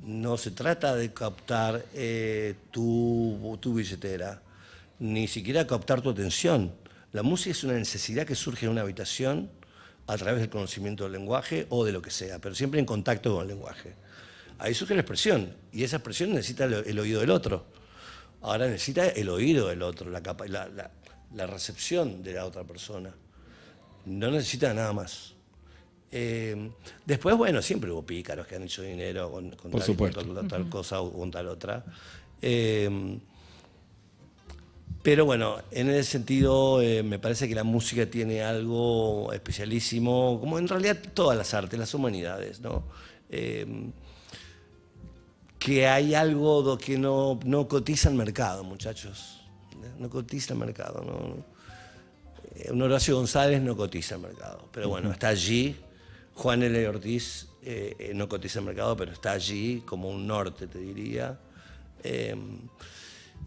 [0.03, 4.43] No se trata de captar eh, tu, tu billetera,
[4.99, 6.73] ni siquiera captar tu atención.
[7.13, 9.51] La música es una necesidad que surge en una habitación
[10.13, 13.33] a través del conocimiento del lenguaje o de lo que sea, pero siempre en contacto
[13.35, 13.95] con el lenguaje.
[14.59, 17.65] Ahí surge la expresión, y esa expresión necesita el, el oído del otro.
[18.43, 20.91] Ahora necesita el oído del otro, la, capa- la- la-
[21.35, 23.15] la recepción de la otra persona.
[24.05, 25.33] No necesita nada más.
[26.11, 26.71] Eh,
[27.07, 30.25] después, bueno, siempre hubo pícaros que han hecho dinero con, con Por tal, supuesto.
[30.27, 31.85] con tal- tal cosa o con tal otra.
[32.43, 33.19] Eh,
[35.03, 40.59] pero bueno, en ese sentido eh, me parece que la música tiene algo especialísimo, como
[40.59, 42.85] en realidad todas las artes, las humanidades, ¿no?
[43.29, 43.91] Eh,
[45.59, 49.41] que hay algo que no, no cotiza el mercado, muchachos.
[49.99, 51.45] No cotiza el mercado, ¿no?
[52.57, 55.77] Eh, Un Horacio González no cotiza el mercado, pero bueno, está allí.
[56.35, 56.89] Juan L.
[56.89, 61.39] Ortiz eh, eh, no cotiza el mercado, pero está allí como un norte, te diría.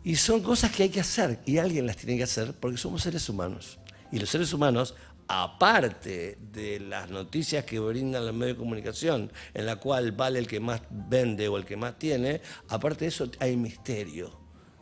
[0.03, 3.01] Y son cosas que hay que hacer y alguien las tiene que hacer porque somos
[3.01, 3.79] seres humanos.
[4.11, 4.93] Y los seres humanos,
[5.27, 10.47] aparte de las noticias que brindan los medios de comunicación, en la cual vale el
[10.47, 14.31] que más vende o el que más tiene, aparte de eso hay misterio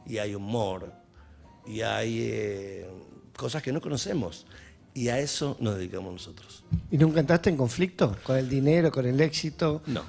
[0.06, 0.94] y hay humor
[1.66, 2.90] y hay eh,
[3.36, 4.46] cosas que no conocemos.
[4.96, 6.64] Y a eso nos dedicamos nosotros.
[6.92, 9.82] ¿Y nunca entraste en conflicto con el dinero, con el éxito?
[9.88, 10.04] No.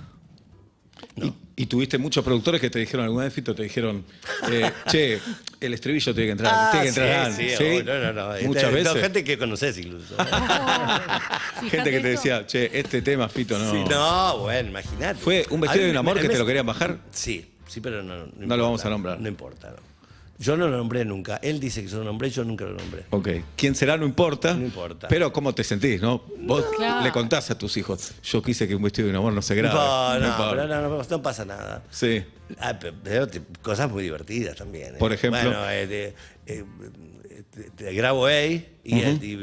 [1.17, 4.05] Y, y tuviste muchos productores que te dijeron alguna vez, Fito, te dijeron,
[4.51, 5.21] eh, che,
[5.61, 7.27] el estribillo tiene que entrar, tiene que entrar.
[7.27, 7.83] Ah, sí, sí, ¿Sí?
[7.85, 8.27] no, no, no.
[8.47, 8.95] Muchas Este, veces.
[8.95, 10.17] no, gente que conoces incluso.
[11.71, 13.71] Gente que te decía, che, este tema, Fito, no.
[13.71, 15.19] Sí, no, bueno, imagínate.
[15.21, 16.99] ¿Fue un vestido de un amor me- que te lo querían bajar?
[17.13, 18.17] Sí, sí, pero no.
[18.17, 18.57] No, lo importa.
[18.63, 19.21] vamos a nombrar.
[19.21, 19.94] No importa, no.
[20.39, 21.37] Yo no lo nombré nunca.
[21.37, 23.05] Él dice que yo lo nombré, yo nunca lo nombré.
[23.11, 23.29] Ok.
[23.57, 23.97] ¿Quién será?
[23.97, 24.55] No importa.
[24.55, 25.07] No importa.
[25.09, 26.23] Pero cómo te sentís, ¿no?
[26.41, 27.05] Vos Claro.
[27.05, 29.55] le contás a tus hijos, yo quise que un vestido de un amor no se
[29.55, 29.75] grabe.
[29.75, 30.51] No, no, importa.
[30.51, 31.85] pero no, no, no pasa nada.
[31.91, 32.25] Sí.
[32.59, 34.97] Ah, pe- pero te- cosas muy divertidas también.
[34.97, 34.99] ¿eh?
[34.99, 35.41] Por ejemplo.
[35.41, 36.65] Bueno, eh, te, eh,
[37.51, 38.67] te- te grabo A y,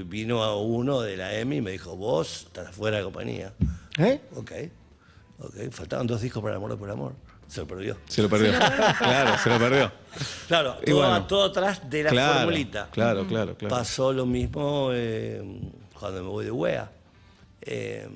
[0.08, 3.54] vino a uno de la EMI y me dijo, vos estás afuera de la compañía.
[3.98, 4.20] ¿Eh?
[4.36, 4.52] Ok,
[5.40, 5.56] ok.
[5.72, 7.14] Faltaban dos discos para el amor por amor.
[7.52, 7.98] Se lo perdió.
[8.08, 8.54] Se lo perdió.
[8.98, 9.92] claro, se lo perdió.
[10.48, 11.28] Claro, todo, bueno.
[11.28, 12.90] todo atrás de la claro, formulita.
[12.92, 13.76] Claro, claro, claro.
[13.76, 15.60] Pasó lo mismo eh,
[16.00, 16.90] cuando me voy de wea.
[17.60, 18.08] Eh,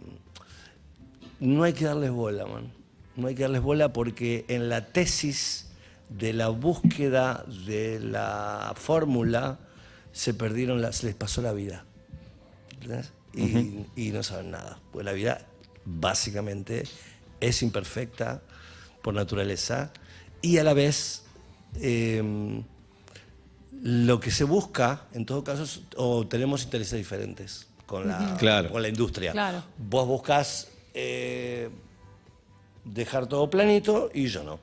[1.41, 2.71] no hay que darles bola, man.
[3.17, 5.67] No hay que darles bola porque en la tesis
[6.07, 9.59] de la búsqueda de la fórmula
[10.13, 11.83] se perdieron, las, se les pasó la vida.
[12.71, 13.11] ¿Entendés?
[13.33, 14.79] Y, y no saben nada.
[14.93, 15.45] Pues la vida
[15.83, 16.83] básicamente
[17.41, 18.41] es imperfecta
[19.05, 19.91] por naturaleza
[20.41, 21.21] y a la vez
[21.79, 22.23] eh,
[23.83, 28.71] lo que se busca, en todo caso, es- o tenemos intereses diferentes con la, Claro.
[28.71, 29.31] con la industria.
[29.31, 29.63] Claro.
[29.77, 31.69] Vos buscas eh,
[32.83, 34.59] dejar todo planito y yo no.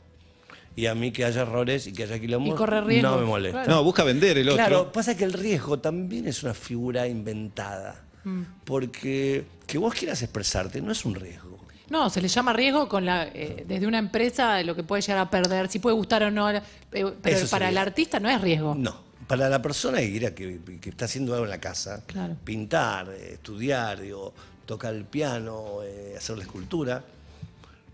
[0.74, 3.26] Y a mí que haya errores y que haya quilombos Y correr riesgos, no me
[3.26, 3.62] molesta.
[3.62, 3.78] claro.
[3.78, 4.57] No, busca vender el otro.
[4.57, 8.02] Claro, pasa que el riesgo también es una figura inventada.
[8.24, 8.42] Mm.
[8.64, 11.52] Porque que vos quieras expresarte no es un riesgo.
[11.92, 15.18] No, se le llama riesgo con la, eh, desde una empresa lo que puede llegar
[15.18, 17.68] a perder, si puede gustar o no, eh, pero Eso para sería.
[17.68, 18.74] el artista no es riesgo.
[18.74, 18.96] No.
[19.28, 22.35] Para la persona que, quiera que, que está haciendo algo en la casa, Claro.
[22.44, 24.33] pintar, eh, estudiar, digo,
[24.66, 25.81] tocar el piano,
[26.16, 27.05] hacer la escultura,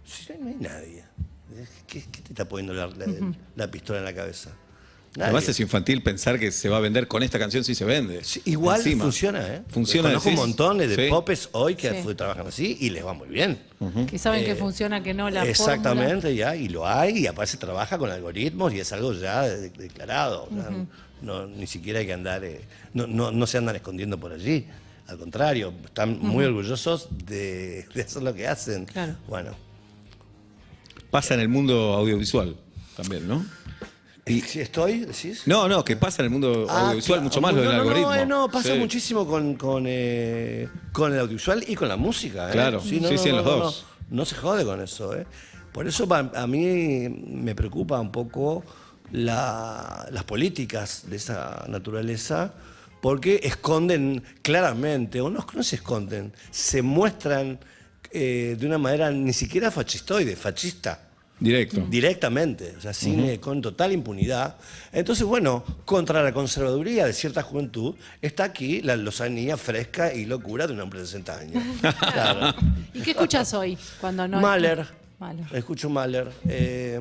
[0.07, 1.05] si no hay nadie.
[1.87, 4.51] ¿Qué, qué te está poniendo la, la- la pistola en la cabeza?
[5.17, 5.25] Nadie.
[5.25, 8.23] Además es infantil pensar que se va a vender con esta canción si se vende.
[8.23, 9.05] Sí, igual Encima.
[9.05, 9.63] funciona, ¿eh?
[9.69, 10.47] Funciona, Conozco un decís.
[10.49, 11.11] montón de Sí.
[11.11, 12.15] popes hoy que Sí.
[12.15, 13.59] trabajan así y les va muy bien.
[14.09, 17.53] Que saben que funciona, que no la Eh, Exactamente, ya, y lo hay, y aparte
[17.53, 20.49] se trabaja con algoritmos y es algo ya de- declarado.
[21.23, 22.61] no, ni siquiera hay que andar, eh,
[22.95, 24.67] no, no, no se andan escondiendo por allí.
[25.09, 28.85] Al contrario, están muy orgullosos de, de hacer lo que hacen.
[28.85, 29.17] Claro.
[29.27, 29.53] Bueno,
[31.11, 32.55] Pasa en el mundo audiovisual
[32.97, 33.45] también, ¿no?
[34.29, 35.01] ¿Y si estoy?
[35.01, 35.43] ¿Decís?
[35.47, 37.23] No, no, que pasa en el mundo Ah, audiovisual claro.
[37.23, 38.15] mucho más lo del No, algoritmo.
[38.15, 38.79] No, no, pasa Sí.
[38.79, 42.49] muchísimo con, con, eh, con el audiovisual y con la música.
[42.49, 42.53] ¿eh?
[42.53, 43.87] Claro, sí, no, sí, en los dos.
[44.11, 45.15] No, se jode con eso.
[45.17, 45.27] ¿eh?
[45.73, 48.65] Por eso a mí me preocupa un poco
[49.13, 52.55] la- las políticas de esa naturaleza,
[53.01, 57.59] porque esconden claramente, o no, no se esconden, se muestran
[58.11, 61.08] eh, de una manera ni siquiera fascistoide, fascista.
[61.41, 61.87] Directo.
[61.89, 64.57] Directamente, o sea, cine con total impunidad.
[64.93, 70.67] Entonces, bueno, contra la conservaduría de cierta juventud, está aquí la lozanía fresca y locura
[70.67, 71.63] de un hombre de 60 años.
[71.99, 72.55] Claro.
[72.95, 73.79] ¿Y qué escuchas hoy?
[74.01, 74.87] Cuando no Mahler.
[75.19, 75.47] Mahler.
[75.53, 76.29] Escucho Mahler.
[76.49, 77.01] Eh,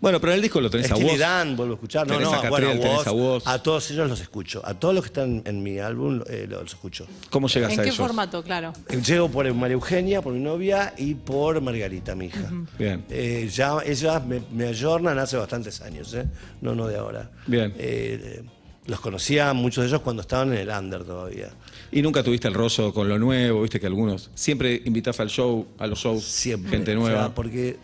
[0.00, 1.18] Bueno, pero en el disco lo tenés a Steely vos.
[1.18, 2.06] Dan, vuelvo a escuchar.
[2.06, 3.46] No, Tenés no, a bueno, Catriel, tenés a vos.
[3.46, 4.62] a todos ellos los escucho.
[4.64, 7.06] A todos los que están en mi álbum eh, los escucho.
[7.30, 7.98] ¿Cómo llegas ¿En a qué ellos?
[7.98, 8.42] formato?
[8.44, 8.72] Claro.
[9.04, 12.50] Llego por María Eugenia, por mi novia, y por Margarita, mi hija.
[12.78, 13.04] Bien.
[13.10, 16.26] Eh, ya, ellas me, me ayornan hace bastantes años, ¿eh?
[16.60, 17.30] no, no de ahora.
[17.46, 17.74] Bien.
[17.76, 18.42] Eh,
[18.86, 21.48] los conocía muchos de ellos cuando estaban en el under todavía.
[21.92, 25.66] Y nunca tuviste el rollo con lo nuevo, viste que algunos siempre invitas al show,
[25.78, 26.70] a los shows, Siempre.
[26.70, 27.18] gente O nueva.
[27.26, 27.78] sea, porque,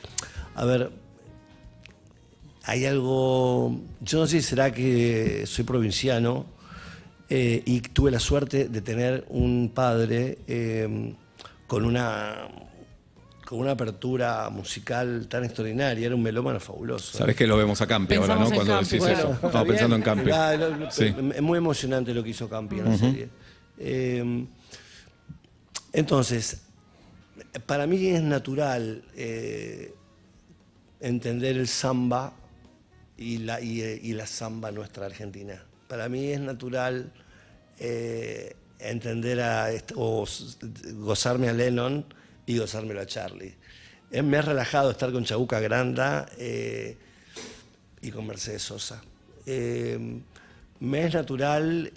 [0.54, 0.90] a ver,
[2.64, 3.76] hay algo.
[4.00, 6.46] Yo no sé si será que soy provinciano
[7.28, 11.14] eh, y tuve la suerte de tener un padre eh,
[11.66, 12.48] con una
[13.44, 17.16] con una apertura musical tan extraordinaria, era un melómano fabuloso.
[17.16, 18.46] Sabés que lo vemos a Campi ahora, ¿no?
[18.50, 19.18] Cuando Campi, decís bueno.
[19.18, 19.32] eso.
[19.34, 19.72] ¿Está Estaba bien?
[19.74, 20.30] pensando en Campi.
[20.32, 21.14] Ah, lo- lo- Sí.
[21.34, 23.28] Es muy emocionante lo que hizo Campi en la serie.
[23.78, 24.46] Eh,
[25.92, 26.62] entonces,
[27.66, 29.94] para mí es natural eh,
[31.00, 32.32] entender el samba
[33.16, 35.64] y la, y, la samba nuestra argentina.
[35.88, 37.12] Para mí es natural
[37.78, 40.26] eh, entender a, est- o
[40.96, 42.04] gozarme a Lennon
[42.44, 43.54] y gozármelo a Charlie.
[44.10, 46.26] Eh, me ha relajado estar con Chabuca Granda
[48.02, 49.02] y con Mercedes Sosa.
[49.46, 50.20] Eh,
[50.80, 51.90] me es natural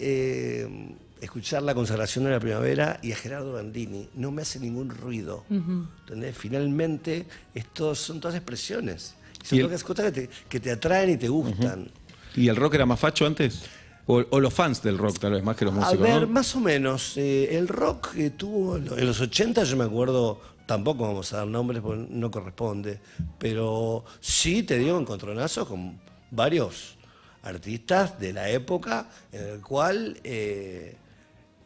[1.20, 4.08] escuchar la consagración de la primavera y a Gerardo Bandini.
[4.14, 5.44] No me hace ningún ruido.
[5.50, 6.36] ¿entendés?
[6.36, 9.14] Finalmente, estos son todas expresiones.
[9.42, 11.90] Son el- todas cosas que te, que te atraen y te gustan.
[12.36, 13.62] ¿Y el rock era más facho antes?
[14.06, 16.28] O, o los fans del rock, tal vez, más que los A músicos, ver, ¿no?
[16.28, 17.16] más o menos.
[17.16, 21.46] eh, el rock que tuvo en los 80, yo me acuerdo, tampoco vamos a dar
[21.46, 23.00] nombres porque no corresponde,
[23.38, 26.96] pero sí te dio encontronazos con varios
[27.42, 30.96] artistas de la época en el cual eh,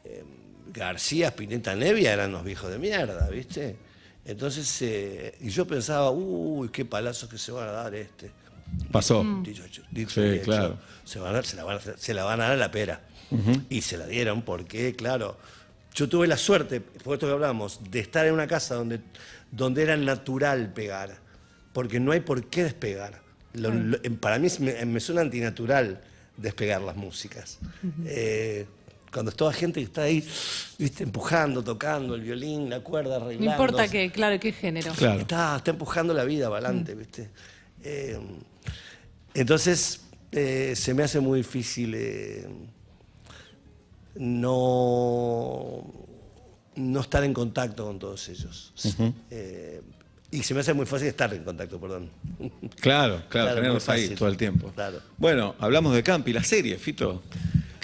[0.04, 0.22] eh,
[0.72, 3.76] García, Spinetta, Nevia eran los viejos de mierda, ¿viste?
[4.24, 8.30] Entonces, eh, y yo pensaba, uy, qué palazos que se van a dar este.
[8.90, 9.24] Pasó.
[9.42, 10.78] Dicho, hecho, dicho Sí, claro.
[11.04, 13.02] Se, van a- se la van a, se la van a dar a la pera.
[13.68, 15.36] Y se la dieron porque, claro,
[15.94, 19.00] yo tuve la suerte, por esto que hablamos, de estar en una casa donde,
[19.50, 21.18] donde era natural pegar.
[21.72, 23.20] Porque no hay por qué despegar.
[23.54, 26.00] Lo- lo- para mí es- me, me suena antinatural
[26.36, 27.58] despegar las músicas.
[28.06, 28.66] Eh,
[29.14, 30.22] cuando es toda gente que está ahí,
[30.78, 33.50] viste, empujando, tocando el violín, la cuerda, No arreglando.
[33.52, 34.92] importa qué, claro, qué género.
[34.92, 35.20] Claro.
[35.20, 37.30] Está, está empujando la vida para adelante, ¿viste?
[37.82, 38.18] Eh,
[39.32, 42.46] entonces, eh, se me hace muy difícil eh,
[44.16, 45.84] no,
[46.76, 48.72] no estar en contacto con todos ellos.
[49.30, 49.80] Eh,
[50.30, 52.10] y se me hace muy fácil estar en contacto, perdón.
[52.80, 54.72] Claro, claro, Claro, tenerlos ahí todo el tiempo.
[54.74, 55.00] Claro.
[55.16, 57.22] Bueno, hablamos de Campi, la serie, Fito.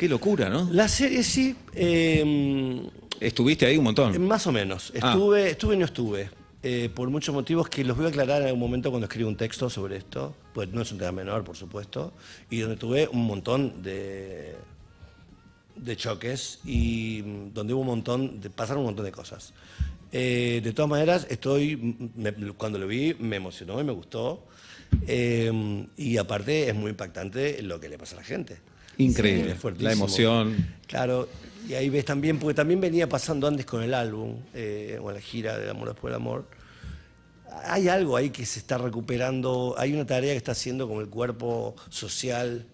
[0.00, 0.66] Qué locura, ¿no?
[0.72, 2.80] La serie sí, eh,
[3.20, 4.26] Estuviste ahí un montón.
[4.26, 4.94] más o menos.
[5.02, 5.10] Ah.
[5.10, 6.30] Estuve, estuve y no estuve.
[6.62, 9.36] eh, por muchos motivos que los voy a aclarar en algún momento cuando escriba un
[9.36, 10.34] texto sobre esto.
[10.54, 12.14] Pues no es un tema menor, por supuesto.
[12.48, 14.54] Y donde tuve un montón de,
[15.76, 19.52] de choques y mm, donde hubo un montón, de, pasaron un montón de cosas.
[20.12, 21.76] Eh, de todas maneras, estoy,
[22.16, 24.46] me- cuando lo vi me emocionó y me gustó.
[25.06, 28.60] Eh, y aparte es muy impactante lo que le pasa a la gente.
[29.04, 29.54] Increíble.
[29.54, 29.88] Fuertísimo.
[29.88, 30.66] La emoción.
[30.86, 31.28] Claro,
[31.68, 35.20] y ahí ves también, porque también venía pasando antes con el álbum, eh, o la
[35.20, 36.46] gira del Amor después del Amor.
[37.64, 41.08] Hay algo ahí que se está recuperando, hay una tarea que está haciendo con el
[41.08, 42.64] cuerpo social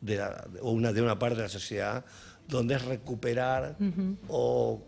[0.00, 2.04] de, la- o una, de una parte de la sociedad,
[2.46, 3.76] donde es recuperar
[4.28, 4.80] o,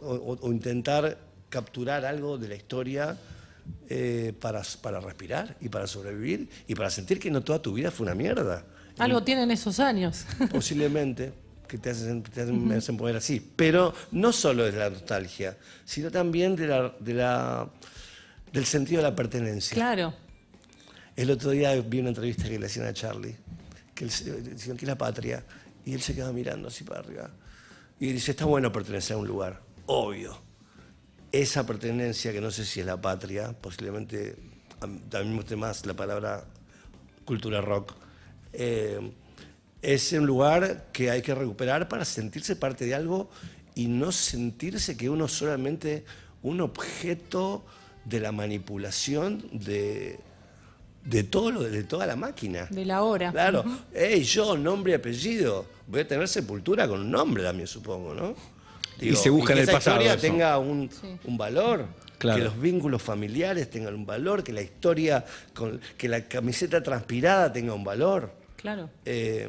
[0.00, 3.18] o- o intentar capturar algo de la historia
[3.88, 7.90] eh, para, para respirar y para sobrevivir y para sentir que no toda tu vida
[7.90, 8.64] fue una mierda.
[8.98, 10.24] Algo tienen esos años.
[10.52, 11.32] Posiblemente,
[11.66, 13.40] que te hacen, te hacen- me hacen poner así.
[13.56, 17.68] Pero no solo de la nostalgia, sino también de la, de la,
[18.52, 19.74] del sentido de la pertenencia.
[19.74, 20.14] claro.
[21.16, 23.34] El otro día vi una entrevista que le hacían a Charlie,
[23.94, 25.44] que se- decían que es la patria,
[25.84, 27.28] y él se queda mirando así para arriba.
[27.98, 30.38] Y dice, está bueno pertenecer a un lugar, obvio.
[31.32, 34.36] Esa pertenencia, que no sé si es la patria, posiblemente,
[35.12, 36.44] me gusta más la palabra
[37.24, 37.94] cultura rock,
[38.52, 39.12] eh,
[39.82, 43.30] es un lugar que hay que recuperar para sentirse parte de algo
[43.74, 46.04] y no sentirse que uno es solamente
[46.42, 47.64] un objeto
[48.04, 50.18] de la manipulación de,
[51.04, 52.66] de todo lo de toda la máquina.
[52.70, 53.30] De la hora.
[53.30, 53.64] Claro.
[53.94, 55.66] Ey, yo, nombre y apellido.
[55.86, 58.34] Voy a tener sepultura con un nombre también, supongo, ¿no?
[59.00, 60.20] Y se busca que en el esa pasado historia eso.
[60.22, 60.90] tenga un,
[61.24, 61.86] un valor.
[62.18, 62.38] Claro.
[62.38, 67.52] Que los vínculos familiares tengan un valor, que la historia, con, que la camiseta transpirada
[67.52, 68.32] tenga un valor.
[68.56, 68.90] Claro.
[69.04, 69.48] Eh,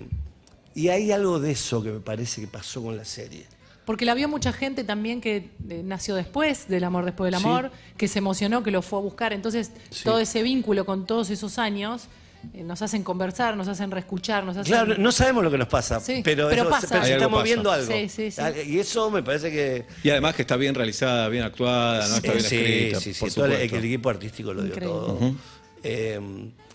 [0.75, 3.45] y hay algo de eso que me parece que pasó con la serie.
[3.85, 7.71] Porque la vio mucha gente también que eh, nació después del amor, después del amor,
[7.97, 9.33] que se emocionó, que lo fue a buscar.
[9.33, 9.71] Entonces,
[10.03, 12.07] todo ese vínculo con todos esos años
[12.53, 14.71] nos hacen conversar, nos hacen reescuchar, nos hacen.
[14.71, 16.87] Claro, no sabemos lo que nos pasa, Sí, pero, pero eso- pasa.
[16.89, 17.43] pero Hay sí algo estamos pasa.
[17.53, 17.91] viendo algo.
[17.93, 18.41] Sí, sí, sí.
[18.67, 19.85] Y eso me parece que...
[20.03, 22.15] Y además que está bien realizada, bien actuada, ¿no?
[22.15, 24.95] Está bien sí, escrita, sí, sí, por todo el equipo artístico lo dio Increíble.
[24.97, 25.35] todo.
[25.83, 26.19] Eh,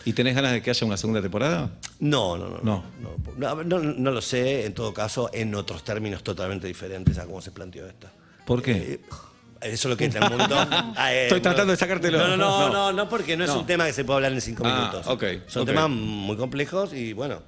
[0.06, 1.70] ¿Y tenés ganas de que haya una segunda temporada?
[2.00, 2.84] no, no, no, No.
[3.38, 7.24] no, no, no, no lo sé, en todo caso, en otros términos totalmente diferentes a
[7.24, 8.12] cómo se planteó esta.
[8.44, 8.72] ¿Por qué?
[8.72, 9.00] Eh,
[9.64, 10.54] eso es lo que está el mundo.
[10.96, 11.42] Ah, eh, Estoy no.
[11.42, 12.18] tratando de sacártelo.
[12.18, 12.72] No, no, no, No.
[12.72, 13.60] no, no, porque no, es No.
[13.60, 15.06] un tema que se puede hablar en cinco Ah, minutos.
[15.06, 15.68] ok, Son ok.
[15.68, 17.42] temas muy complejos y bueno,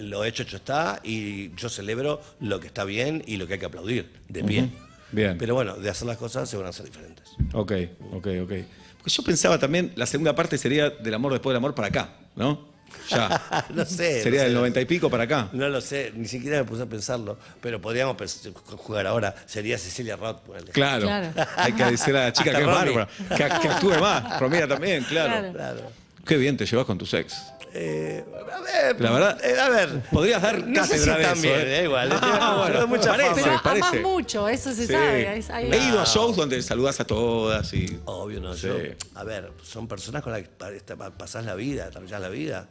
[0.00, 3.58] lo hecho, hecho está y yo celebro lo que está bien y lo que hay
[3.58, 4.68] que aplaudir, de pie.
[5.12, 5.36] Bien.
[5.38, 7.24] Pero bueno, de hacer las cosas se van a hacer diferentes.
[7.52, 7.72] Ok,
[8.12, 8.52] ok, ok.
[8.98, 12.14] Porque yo pensaba también, la segunda parte sería del amor después del amor para acá,
[12.34, 12.68] ¿no?
[13.08, 13.64] Ya.
[13.74, 14.22] no sé.
[14.22, 14.58] sería no del sé.
[14.58, 15.48] noventa y pico para acá.
[15.52, 19.34] No lo sé, ni siquiera me puse a pensarlo, pero podríamos pens- jugar ahora.
[19.46, 20.40] Sería Cecilia Roth.
[20.72, 21.02] Claro.
[21.06, 21.32] Claro.
[21.56, 22.94] Hay que decir a la chica Hasta que es Romy.
[22.94, 24.40] bárbara, que, que actúe más.
[24.40, 25.32] Romina también, claro.
[25.32, 25.52] Claro.
[25.52, 25.80] Claro.
[26.26, 27.36] Qué bien te llevas con tus ex.
[27.78, 30.00] Eh, a ver, La verdad, eh, a ver.
[30.10, 31.70] podrías dar no sé si cátedra de eso, también, ¿eh?
[31.70, 32.08] da igual.
[32.22, 33.28] Ah, bueno, mucha parece.
[33.28, 33.42] fama.
[33.44, 33.86] Pero parece.
[33.88, 34.92] amás mucho, eso se Sí.
[34.92, 35.42] sabe.
[35.72, 38.00] He ido a shows donde saludás a todas y.
[38.06, 38.54] Obvio, no.
[38.54, 38.68] Sí.
[38.68, 38.76] Yo,
[39.14, 42.28] a ver, son personas con las que pa- esta- pa- pasás la vida, atravesás la
[42.30, 42.66] vida.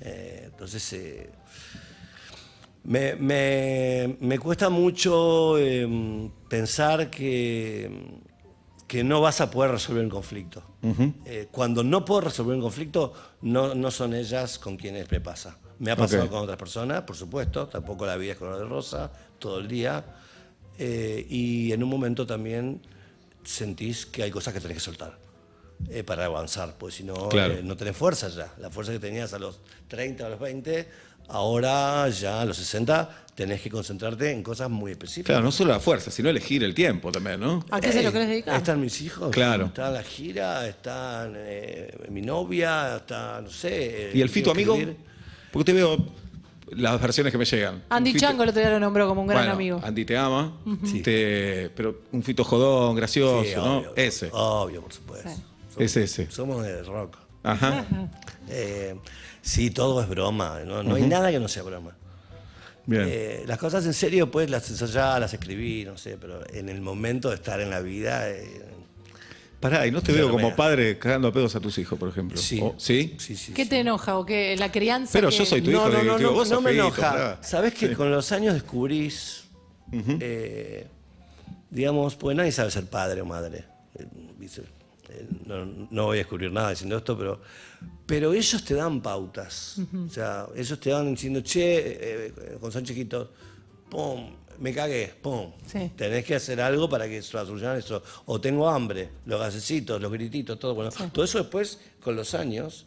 [0.00, 1.30] Eh, entonces, eh,
[2.84, 7.90] me, me- me cuesta mucho eh, pensar que,
[8.86, 10.62] que no vas a poder resolver un conflicto.
[11.24, 15.56] Eh, cuando no puedo resolver un conflicto, no, no son ellas con quienes me pasa.
[15.78, 19.10] Me ha pasado con otras personas, por supuesto, tampoco la vida es color de rosa
[19.38, 20.04] todo el día.
[20.78, 22.80] Eh, y en un momento también
[23.42, 25.18] sentís que hay cosas que tenés que soltar
[25.88, 27.56] eh, para avanzar, pues si no, Claro.
[27.62, 28.52] no tenés fuerza ya.
[28.58, 30.88] La fuerza que tenías a los 30 o a los 20,
[31.28, 35.26] ahora ya a los 60 tenés que concentrarte en cosas muy específicas.
[35.34, 37.64] Claro, no solo la fuerza, sino elegir el tiempo también, ¿no?
[37.70, 38.56] ¿A qué se lo querés dedicar?
[38.56, 39.66] Están mis hijos, Claro.
[39.66, 44.10] está la gira, está eh, mi novia, está, no sé.
[44.10, 44.78] eh, ¿Y el Fito amigo?
[45.52, 45.96] Porque te veo
[46.70, 47.82] las versiones que me llegan.
[47.90, 49.80] Andy Fito- Chango el otro día lo nombró como un gran Bueno, amigo.
[49.82, 50.56] Andy te ama,
[51.02, 53.78] te- pero un fito jodón, gracioso, Sí, ¿no?
[53.78, 54.28] obvio, Ese.
[54.32, 55.28] Obvio, por supuesto.
[55.28, 55.42] Sí.
[55.74, 56.30] Somos- Es ese.
[56.30, 57.16] Somos de rock.
[57.42, 57.84] Ajá.
[58.48, 58.94] Eh,
[59.42, 61.96] sí, todo es broma, no, no hay nada que no sea broma.
[62.86, 63.04] Bien.
[63.06, 66.80] Eh, las cosas en serio, pues las ensayás, las escribí, no sé, pero en el
[66.80, 68.28] momento de estar en la vida.
[68.30, 68.62] eh,
[69.60, 72.36] Pará, y no te veo como padre cagando a pedos a tus hijos, por ejemplo.
[72.36, 72.60] sí.
[72.62, 73.16] ¿O- ¿Sí?
[73.18, 73.52] Sí, sí.
[73.54, 73.70] ¿Qué sí.
[73.70, 74.54] te enoja o qué?
[74.58, 75.12] La crianza.
[75.14, 77.00] Pero que- yo soy tu hijo, No, no, digo, no, no, no me fito, enoja.
[77.10, 77.38] pará.
[77.42, 79.44] Sabes que con los años descubrís,
[80.20, 80.86] eh,
[81.70, 83.64] digamos, pues nadie sabe ser padre o madre.
[85.10, 87.40] Eh, no, no voy a descubrir nada diciendo esto, pero,
[88.06, 89.76] pero ellos te dan pautas.
[90.06, 91.94] O sea, ellos te van diciendo, che, eh,
[92.26, 93.28] eh, cuando son chiquitos,
[93.90, 95.52] pum, me cagué, pum.
[95.66, 95.90] Sí.
[95.96, 98.02] Tenés que hacer algo para que solucionar eso.
[98.26, 100.74] O tengo hambre, los gasecitos, los grititos, todo.
[100.74, 102.86] Bueno, todo eso después, con los años,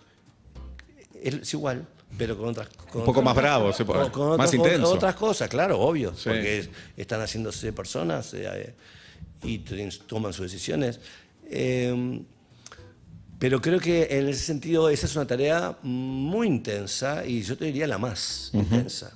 [1.22, 1.86] es igual,
[2.18, 4.54] pero con otras con Un poco otras- más bravo, se puede- con- con más otras,
[4.54, 4.92] intenso.
[4.94, 6.24] Otras cosas, claro, obvio, Sí.
[6.30, 8.76] porque es- están haciéndose personas eh, eh,
[9.44, 9.60] y
[10.08, 11.00] toman sus decisiones.
[11.50, 12.24] Eh,
[13.40, 17.66] pero creo que en ese sentido esa es una tarea muy intensa y yo te
[17.66, 19.16] diría la más intensa,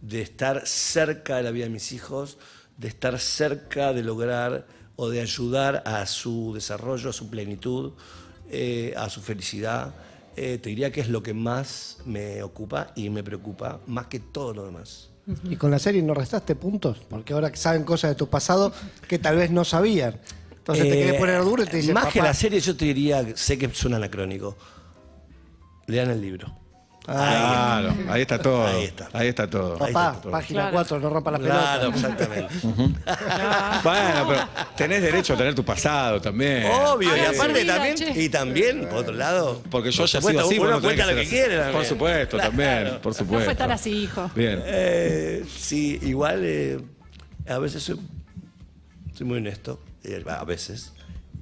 [0.00, 2.38] de estar cerca de la vida de mis hijos,
[2.76, 4.66] de estar cerca de lograr
[4.96, 7.92] o de ayudar a su desarrollo, a su plenitud,
[8.50, 9.94] eh, a su felicidad.
[10.36, 14.18] Eh, te diría que es lo que más me ocupa y me preocupa, más que
[14.18, 15.10] todo lo demás.
[15.44, 18.72] Y con la serie no restaste puntos, porque ahora saben cosas de tu pasado
[19.06, 20.18] que tal vez no sabían.
[20.60, 23.24] Entonces te querés poner duro y te dicen, Más que la serie, yo te diría,
[23.34, 24.56] sé que suena anacrónico.
[25.86, 26.56] Lean el libro.
[27.04, 28.66] Claro, ahí está todo.
[28.66, 29.08] Ahí está.
[29.12, 29.72] Ahí está todo.
[29.82, 30.32] Ahí Papá, está todo.
[30.32, 30.72] página Claro.
[30.74, 32.08] 4, no rompa la Claro, pelota.
[32.08, 32.54] exactamente.
[33.82, 36.66] Bueno, pero tenés derecho a tener tu pasado también.
[36.70, 38.22] Obvio, y aparte sí, también, che.
[38.22, 39.62] y también, por otro lado.
[39.70, 40.58] Porque yo por ya he sido así.
[40.58, 41.72] Uno no cuenta lo que quiere también.
[41.76, 42.50] Por supuesto, Claro.
[42.50, 42.98] también.
[43.02, 43.44] Por No supuesto.
[43.46, 44.30] fue tan así, hijo.
[44.34, 44.62] Bien.
[44.64, 46.78] Eh, sí, igual eh,
[47.48, 47.98] a veces soy,
[49.14, 50.92] soy muy honesto, eh, a veces.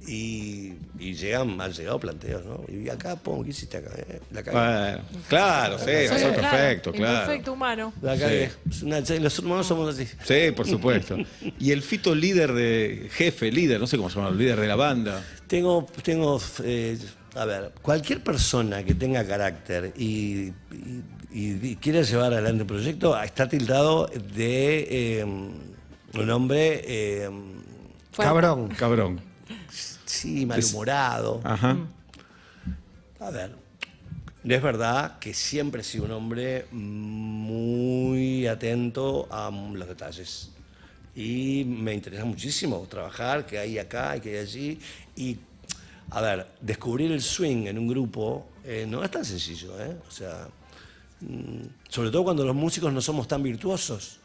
[0.07, 2.63] Y, y llegan, han llegado planteos, ¿no?
[2.73, 3.91] Y acá, pum, ¿qué hiciste acá?
[3.97, 4.57] Eh, La cagué.
[4.57, 7.27] Bueno, claro, sí, sos perfecto, claro.
[7.27, 7.93] Perfecto humano.
[8.01, 8.49] La cagué.
[8.81, 10.07] Una- los humanos somos así.
[10.23, 11.17] Sí, por supuesto.
[11.59, 14.75] Y el Fito líder de jefe, líder, no sé cómo se llama, líder de la
[14.77, 15.21] banda.
[15.47, 16.97] Tengo, tengo eh,
[17.35, 20.53] A ver, cualquier persona que tenga carácter y,
[21.31, 27.29] y- y quiera llevar adelante un proyecto está tildado de eh, un hombre, eh.
[28.15, 28.69] Cabrón.
[28.69, 29.21] Cabrón.
[30.05, 31.41] sí, malhumorado.
[31.43, 31.77] Ajá.
[33.19, 33.55] A ver,
[34.43, 40.51] es verdad que siempre he sido un hombre muy atento a los detalles.
[41.15, 44.79] Y me interesa muchísimo trabajar, que hay acá y que hay allí.
[45.15, 45.37] Y,
[46.11, 49.97] a ver, descubrir el swing en un grupo eh, no es tan sencillo, ¿eh?
[50.07, 50.47] O sea,
[51.21, 54.19] mm, sobre todo cuando los músicos no somos tan virtuosos.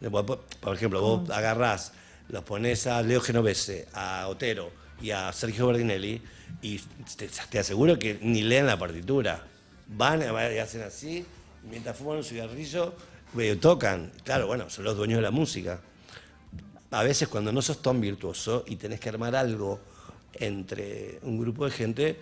[0.00, 1.92] Por ejemplo, vos agarrás,
[2.30, 4.70] los pones a Leo Genovese, a Otero
[5.00, 6.20] y a Sergio Bardinelli
[6.62, 6.78] y
[7.16, 9.44] te, aseguro que ni leen la partitura.
[9.88, 11.24] Van y hacen así,
[11.68, 12.94] mientras fuman un cigarrillo,
[13.38, 14.12] eh, tocan.
[14.24, 15.80] Claro, bueno, son los dueños de la música.
[16.92, 19.80] A veces cuando no sos tan virtuoso y tenés que armar algo
[20.34, 22.16] entre un grupo de gente,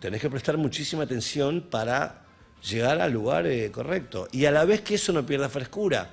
[0.00, 2.24] tenés que prestar muchísima atención para
[2.68, 4.28] llegar al lugar eh, correcto.
[4.32, 6.10] Y a la vez que eso no pierda frescura.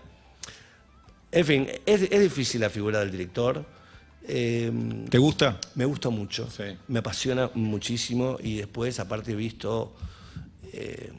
[1.31, 3.63] En fin, es, es difícil la figura del director.
[4.27, 4.71] Eh,
[5.09, 5.59] ¿Te gusta?
[5.75, 6.63] me gusta mucho, Sí.
[6.87, 9.95] me apasiona muchísimo y después, aparte, he visto,
[10.73, 11.11] eh,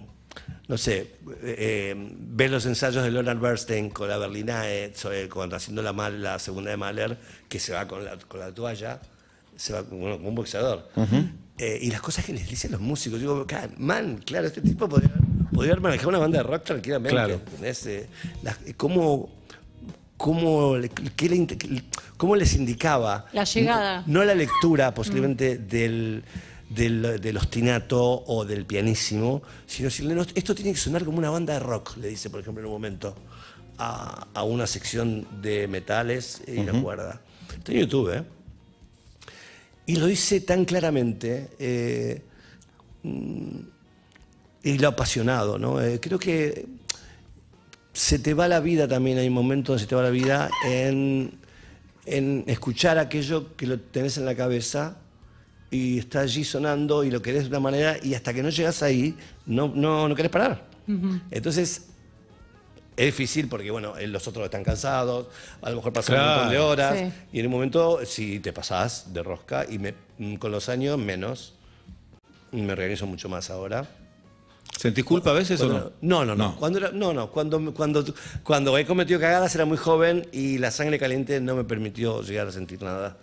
[0.68, 4.92] no sé, eh, ver los ensayos de Leonard Bernstein con la Berlinae,
[5.32, 8.52] cuando haciendo la, mal, la segunda de Mahler, que se va con la, con la
[8.54, 9.00] toalla,
[9.56, 10.88] se va como, como un boxeador.
[11.58, 14.88] Eh, y las cosas que les dicen los músicos, digo, "Ca- man, claro, este tipo
[14.88, 15.10] podría,
[15.80, 17.10] manejado una banda de rock tranquilamente.
[17.10, 17.40] Claro.
[17.62, 18.06] Eh,
[18.42, 19.39] las- cómo,
[20.20, 21.46] cómo, le- qué le
[22.18, 24.04] cómo les indicaba La llegada.
[24.06, 26.22] no la lectura posiblemente del,
[26.68, 31.30] del, del ostinato o del pianísimo, sino decirle, "No, esto tiene que sonar como una
[31.30, 33.14] banda de rock, le dice, por ejemplo, en un momento,
[33.78, 37.22] a, a una sección de metales y la cuerda.
[37.56, 38.22] Está en YouTube, ¿eh?
[39.86, 42.22] Y lo dice tan claramente eh,
[43.02, 43.58] mm,
[44.64, 45.80] y lo apasionado, ¿no?
[45.80, 46.66] Eh, creo que
[48.00, 51.32] se te va la vida también, hay momentos donde se te va la vida en,
[52.06, 54.96] en escuchar aquello que lo tenés en la cabeza
[55.70, 58.82] y está allí sonando y lo querés de una manera y hasta que no llegas
[58.82, 60.64] ahí no, no, no querés parar.
[61.30, 61.88] Entonces,
[62.96, 65.28] es difícil porque, bueno, eh, los otros están cansados,
[65.60, 67.12] a lo mejor pasan un montón de horas Sí.
[67.34, 70.96] y en un momento si te pasás de rosca y me- mm, con los años
[70.98, 71.52] menos,
[72.50, 73.86] me organizo mucho más ahora.
[74.80, 75.92] ¿Sentís culpa a veces o no?
[76.00, 76.56] No, no, no.
[76.56, 77.30] Cuando era- no, no.
[77.30, 78.02] Cuando, cuando,
[78.42, 82.46] cuando he cometido cagadas era muy joven y la sangre caliente no me permitió llegar
[82.48, 83.18] a sentir nada.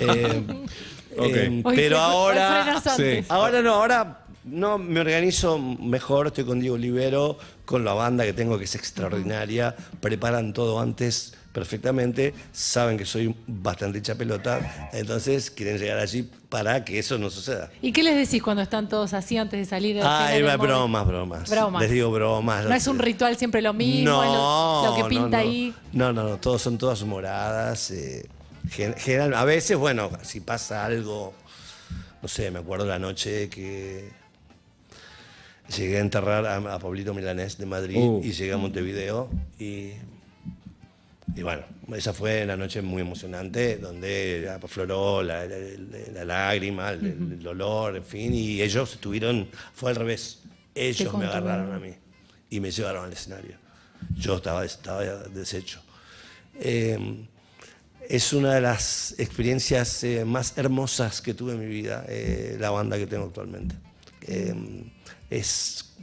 [0.00, 0.42] Eh,
[1.10, 2.80] eh, Hoy pero ahora.
[2.96, 3.22] Sí.
[3.28, 6.28] Ahora no, ahora no me organizo mejor.
[6.28, 7.36] Estoy con Diego Olivero,
[7.66, 9.76] con la banda que tengo que es extraordinaria.
[10.00, 12.34] Preparan todo antes perfectamente.
[12.52, 14.90] Saben que soy bastante hecha pelota.
[14.92, 17.70] Entonces quieren llegar allí para que eso no suceda.
[17.80, 19.96] ¿Y qué les decís cuando están todos así antes de salir?
[19.96, 20.58] de cenar en el móvil?
[20.70, 21.50] bromas, bromas.
[21.50, 21.82] Bromas.
[21.82, 22.66] Les digo bromas.
[22.66, 25.36] No es un ritual siempre lo mismo, No, lo, lo que pinta no.
[25.38, 25.74] ahí.
[25.94, 27.90] No, no, no, todos son todas humoradas.
[27.90, 28.28] eh,
[28.68, 31.32] general- a veces, bueno, si pasa algo,
[32.20, 34.10] no sé, me acuerdo la noche que
[35.74, 38.20] llegué a enterrar a, a Pablito Milanés de Madrid Uh.
[38.22, 39.92] y llegué a Montevideo y,
[41.34, 41.64] y bueno,
[41.94, 47.46] esa fue una noche muy emocionante donde afloró la, la- la- la lágrima, el, el
[47.46, 50.42] olor, en fin, y ellos estuvieron, fue al revés,
[50.74, 51.94] ellos me agarraron a mí
[52.50, 53.56] y me llevaron al escenario.
[54.16, 55.82] Yo estaba, estaba deshecho.
[56.54, 57.26] Eh,
[58.08, 62.70] es una de las experiencias eh, más hermosas que tuve en mi vida, eh, la
[62.70, 63.74] banda que tengo actualmente.
[64.22, 64.54] Eh,
[65.28, 65.95] es,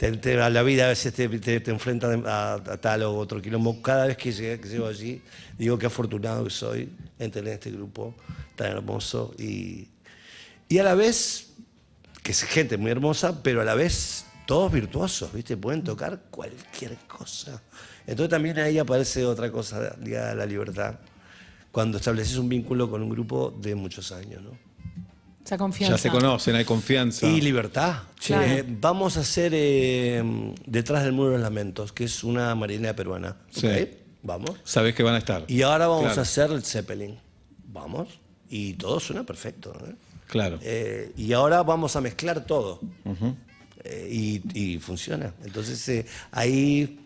[0.00, 3.82] te- te- la vida a veces te, te, enfrenta a, a tal o otro quilombo.
[3.82, 5.20] Cada vez que, llego allí,
[5.58, 8.14] digo qué afortunado que soy en tener este grupo
[8.56, 9.88] tan hermoso y,
[10.70, 11.50] y a la vez
[12.22, 15.58] que es gente muy hermosa, pero a la vez todos virtuosos, ¿viste?
[15.58, 17.62] Pueden tocar cualquier cosa.
[18.06, 20.94] Entonces también ahí aparece otra cosa ligada la libertad,
[21.70, 24.69] cuando estableces un vínculo con un grupo de muchos años, ¿no?
[25.44, 25.96] Esa confianza.
[25.96, 27.26] Ya se conocen, hay confianza.
[27.26, 28.02] Y libertad.
[28.24, 28.44] Claro.
[28.44, 30.22] Eh, vamos a hacer eh,
[30.66, 33.36] Detrás del Muro de los Lamentos, que es una marina peruana.
[33.50, 33.68] Sí.
[34.22, 34.52] Vamos.
[34.64, 35.44] Sabés que van a estar.
[35.48, 36.20] Y ahora vamos Claro.
[36.20, 37.18] a hacer el Zeppelin.
[37.72, 38.20] Vamos.
[38.50, 39.72] Y todo suena perfecto.
[39.86, 39.94] ¿eh?
[40.26, 40.58] Claro.
[40.62, 42.80] Eh, y ahora vamos a mezclar todo.
[43.82, 45.32] Eh, y, y funciona.
[45.42, 46.99] Entonces eh, ahí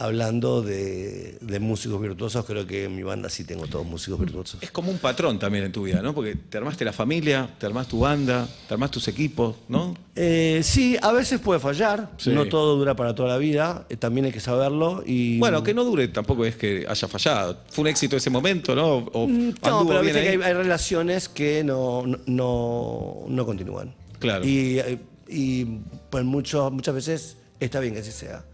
[0.00, 4.62] hablando de, de músicos virtuosos, creo que en mi banda sí tengo todos músicos virtuosos.
[4.62, 6.14] Es como un patrón también en tu vida, ¿no?
[6.14, 9.94] Porque te armaste la familia, te armás tu banda, te armás tus equipos, ¿no?
[10.16, 12.30] Eh, sí, a veces puede fallar, Sí.
[12.30, 15.02] no todo dura para toda la vida, eh, también hay que saberlo.
[15.06, 17.58] Y, Bueno, que no dure tampoco es que haya fallado.
[17.70, 18.96] Fue un éxito ese momento, ¿no?
[19.12, 23.94] O Mm, No, pero viste que hay, hay relaciones que no, no- no, no continúan.
[24.18, 24.44] Claro.
[24.46, 24.98] Y, eh,
[25.28, 25.64] y
[26.10, 28.44] pues mucho, muchas veces está bien que así sea.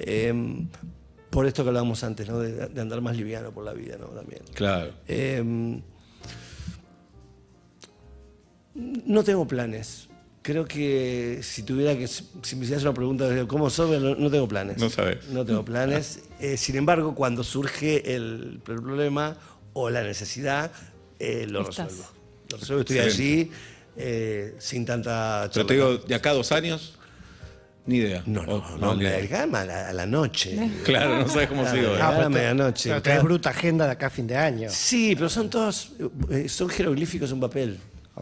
[0.00, 0.66] Eh,
[1.30, 2.38] por esto que hablábamos antes, ¿no?
[2.40, 4.06] De, de andar más liviano por la vida, ¿no?
[4.06, 4.42] También.
[4.54, 4.92] Claro.
[5.06, 5.80] Eh,
[8.74, 10.08] no tengo planes.
[10.42, 14.30] Creo que si tuviera que, si me hicieras una pregunta de cómo soy, no, no
[14.30, 14.78] tengo planes.
[14.78, 15.28] No sabes.
[15.28, 16.20] No tengo planes.
[16.40, 19.36] Eh, sin embargo, cuando surge el, el problema
[19.74, 20.72] o la necesidad,
[21.18, 21.88] eh, lo Estás.
[21.92, 22.10] resuelvo.
[22.50, 23.22] Lo resuelvo, estoy Excelente.
[23.22, 23.50] allí
[23.96, 25.50] eh, sin tanta...
[25.52, 26.98] Pero te digo, de acá a dos años,
[27.90, 28.22] ni idea.
[28.26, 30.56] No, no, no, me calma a la, a la noche.
[30.84, 31.92] Claro, no sabes cómo sigo.
[32.00, 32.88] Ah, pero- a medianoche.
[32.88, 34.68] Pero tenés bruta agenda de acá a fin de año.
[34.70, 35.92] Sí, pero son todos,
[36.30, 37.78] eh, son jeroglíficos en papel.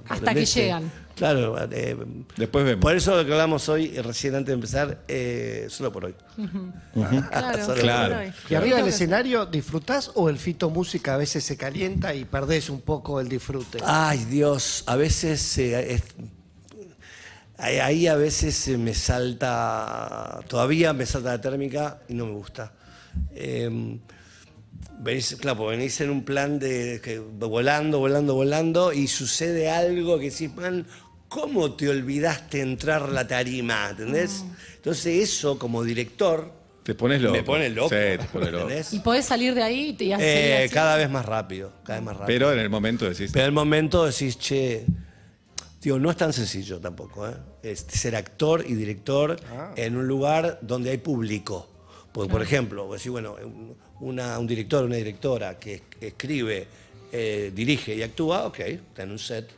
[0.08, 0.90] Hasta que llegan.
[1.16, 1.56] Claro.
[1.72, 1.96] eh,
[2.36, 2.80] Después vemos.
[2.80, 6.14] Por eso lo que hablamos hoy, recién antes de empezar, eh, solo por hoy.
[6.94, 8.14] Claro, Solo Claro.
[8.14, 8.32] por hoy.
[8.50, 12.70] Y arriba del escenario, ¿disfrutás o el fito música a veces se calienta y perdés
[12.70, 13.78] un poco el disfrute?
[13.84, 16.02] Ay, Dios, a veces eh, es-
[17.58, 22.72] ahí, a veces eh, me salta, todavía me salta la térmica y no me gusta.
[23.34, 23.98] Eh,
[25.00, 30.30] venís, claro, venís en un plan de que, volando, volando, volando y sucede algo que
[30.30, 30.86] decís, man,
[31.28, 33.88] ¿cómo te olvidaste entrar la tarima?
[33.90, 34.44] ¿Entendés?
[34.76, 36.52] Entonces eso como director
[36.84, 37.34] Te pones loco.
[37.36, 37.88] me pone loco.
[37.90, 38.68] Sí, te pone loco.
[38.92, 40.72] Y podés salir de ahí y Eh, así.
[40.74, 42.26] cada vez más rápido, cada vez más rápido.
[42.38, 43.30] Pero en el momento decís.
[43.32, 44.86] Pero al momento decís, che,
[45.80, 47.34] digo, no es tan sencillo tampoco, ¿eh?
[47.62, 49.36] Es ser actor y director
[49.76, 51.66] en un lugar donde hay público.
[52.12, 56.66] Porque, por ejemplo, vos decís, bueno, un- una- un director, una directora que escribe,
[57.12, 59.50] eh, dirige y actúa, ok, está en un set.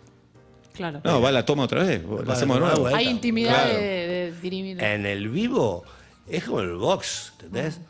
[0.72, 1.00] Claro.
[1.04, 2.02] No, va la toma otra vez.
[2.26, 2.86] La hacemos de nuevo.
[2.86, 3.78] Hay intimidad Claro.
[3.78, 4.82] de, de dirimir.
[4.82, 5.84] En el vivo
[6.28, 7.80] es como el box, ¿entendés?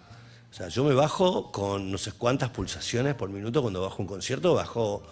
[0.50, 4.08] O sea, yo me bajo con no sé cuántas pulsaciones por minuto cuando bajo un
[4.08, 5.02] concierto, bajo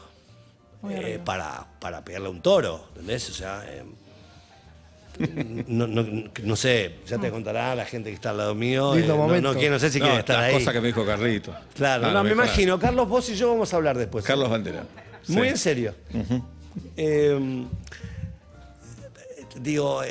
[0.91, 3.29] eh, para, para pegarle a un toro, ¿entendés?
[3.31, 3.83] O sea, eh,
[5.67, 8.95] no, no- no sé, ya te contará la gente que está al lado mío.
[8.95, 9.53] Lindo eh, no, momento.
[9.71, 10.55] no, sé si No, quiere estar ahí.
[10.55, 11.53] cosas que me dijo Carlito.
[11.75, 12.79] Claro, Ah, no, me imagino.
[12.79, 14.25] Carlos, vos y yo vamos a hablar después.
[14.25, 14.85] Carlos Bandera.
[15.29, 15.49] Muy Sí.
[15.49, 15.95] en serio.
[16.97, 17.65] Eh,
[19.61, 20.03] digo,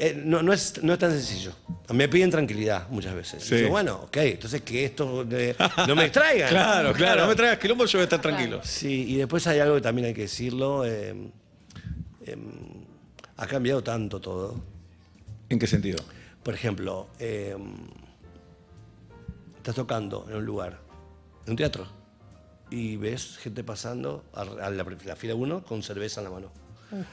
[0.00, 1.52] eh, eh, no, no es, no es tan sencillo.
[1.92, 3.42] Me piden tranquilidad muchas veces.
[3.44, 3.56] Sí.
[3.56, 5.54] Digo, bueno, ok, entonces que esto de-
[5.86, 6.48] no me extraigan.
[6.50, 7.22] Claro, claro.
[7.22, 8.60] No me traigas quilombo, yo voy a estar tranquilo.
[8.64, 10.84] Sí, y después hay algo que también hay que decirlo.
[10.86, 11.14] eh,
[12.26, 12.36] eh,
[13.36, 14.60] ha cambiado tanto todo.
[15.48, 15.98] ¿En qué sentido?
[16.42, 17.56] Por ejemplo, eh,
[19.56, 20.78] estás tocando en un lugar,
[21.46, 21.86] en un teatro,
[22.70, 26.52] y ves gente pasando a, a la, la fila 1 con cerveza en la mano.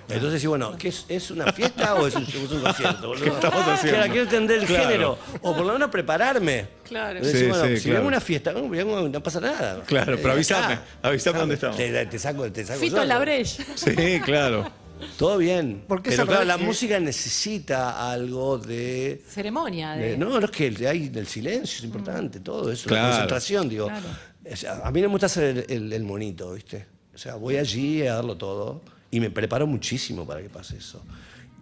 [0.10, 3.08] Entonces, sí, bueno, ¿qué es, ¿es una fiesta o es un, es un concierto?
[3.10, 3.26] boludo?
[3.28, 3.98] estamos haciendo?
[3.98, 4.84] Claro, quiero entender el Claro.
[4.84, 6.68] género, o por lo menos prepararme.
[6.84, 7.18] Claro.
[7.18, 7.96] Entonces, Sí, bueno, sí, si claro.
[8.00, 9.84] vengo a una fiesta, no, vengo, no pasa nada.
[9.86, 10.84] Claro, pero Eh, avísame, acá.
[11.04, 11.78] avísame dónde estamos.
[11.78, 13.02] Te, te saco, te saco Fito yo.
[13.04, 13.64] en la brecha.
[13.76, 14.72] Sí, claro.
[15.20, 15.84] Todo bien.
[15.88, 19.92] Porque es pero al claro, revés la que- música necesita algo de Ceremonia.
[19.92, 20.18] De...
[20.18, 23.04] No, no es que el, hay el silencio es importante, todo eso, Claro.
[23.04, 23.88] la concentración, digo.
[23.90, 24.06] Claro.
[24.52, 26.88] O sea, a mí no me gusta hacer el, el- el monito, ¿viste?
[27.14, 31.04] O sea, voy allí a darlo todo y me preparo muchísimo para que pase eso.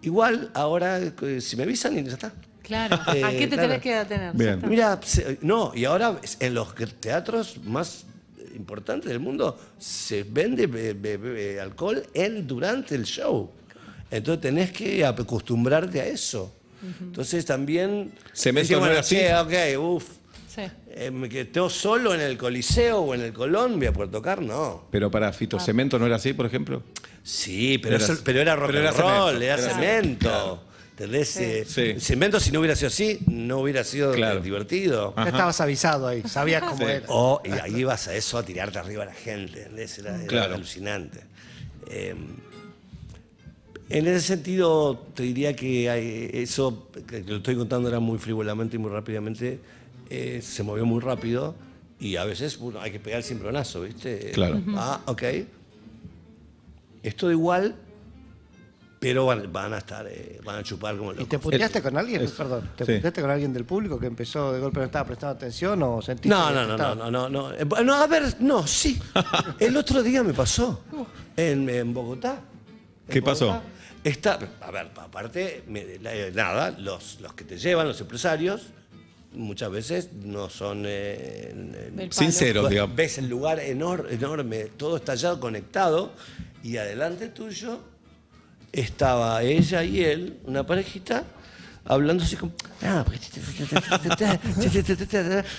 [0.02, 2.32] Igual, ahora, eh, si me avisan, y ya está.
[2.62, 2.98] Claro.
[3.06, 3.62] ¿A Eh, qué te claro.
[3.68, 4.32] tenés que atener?
[4.34, 4.60] Bien.
[4.68, 8.04] Mira, se- no, y ahora en los teatros más
[8.56, 13.50] importantes del mundo se vende be- be- be- alcohol en, durante el show.
[14.10, 16.52] Entonces tenés que acostumbrarte a eso.
[17.00, 18.12] Entonces también...
[18.32, 19.76] Cemento decís, no bueno, era así.
[19.76, 20.08] ok, uff.
[20.54, 20.62] Sí.
[20.90, 24.84] Eh, me quedo solo en el Coliseo o en el Colombia por tocar, no.
[24.90, 26.82] Pero para Fito Cemento no era así, por ejemplo.
[27.28, 30.62] Sí, pero, Era- pero era rock pero era and roll, cemento, era cemento.
[30.92, 31.36] ¿Entendés?
[31.38, 31.96] Eh, Sí.
[32.00, 34.40] Cemento, si no hubiera sido así, no hubiera sido Claro.
[34.40, 35.12] divertido.
[35.16, 36.84] Ya estabas avisado ahí, sabías cómo Sí.
[36.84, 37.04] era.
[37.08, 39.98] O y ahí ibas a eso, a tirarte arriba a la gente, ¿entendés?
[39.98, 40.54] Era, era Claro.
[40.54, 41.20] alucinante.
[41.90, 42.14] Eh,
[43.88, 48.76] en ese sentido, te diría que hay- eso, que lo estoy contando era muy frívolamente
[48.76, 49.58] y muy rápidamente,
[50.10, 51.54] eh, se movió muy rápido
[52.00, 54.30] y a veces bueno, hay que pegar el cimbronazo, ¿viste?
[54.32, 54.60] Claro.
[54.76, 55.22] Ah, ok.
[57.06, 57.74] Es todo igual,
[58.98, 61.28] pero van, van a estar, eh, van a chupar como ¿Y locos.
[61.28, 62.22] te puteaste con alguien?
[62.22, 62.94] es- Perdón, ¿te sí.
[62.94, 66.28] puteaste con alguien del público que empezó de golpe no estaba prestando atención o sentiste
[66.28, 67.54] No, que no, no, estaba- no, no, no, no.
[67.54, 68.98] Eh, No, a ver, no, sí.
[69.60, 70.82] El otro día me pasó.
[71.36, 72.40] En, en Bogotá.
[73.06, 73.46] En ¿Qué pasó?
[73.46, 73.64] Bogotá.
[74.02, 78.62] Está, a ver, aparte, me- la- eh, nada, los, los que te llevan, los empresarios,
[79.32, 80.84] muchas veces no son...
[80.86, 82.12] eh, en- en- Del palo.
[82.12, 82.96] Sincero, digamos.
[82.96, 86.12] Ves el lugar enor- enorme, todo estallado, conectado,
[86.66, 87.78] y adelante tuyo
[88.72, 91.22] estaba ella y él, una parejita,
[91.84, 92.52] hablando así como...
[92.82, 93.04] "Ah,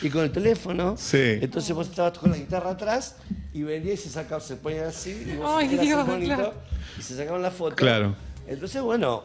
[0.01, 0.95] y con el teléfono.
[0.97, 1.17] Sí.
[1.41, 3.15] Entonces vos estabas con la guitarra atrás
[3.53, 6.53] y venía y se sacaba, se ponía así y vos Ay, Dios, monito, claro.
[6.99, 7.75] y se sacaban la foto.
[7.77, 8.13] Claro.
[8.45, 9.23] Entonces, bueno,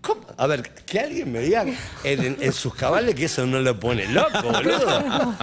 [0.00, 0.22] ¿cómo?
[0.36, 1.76] A ver, que alguien me diga en,
[2.24, 5.34] en- en sus cabales que eso no lo pone loco, boludo.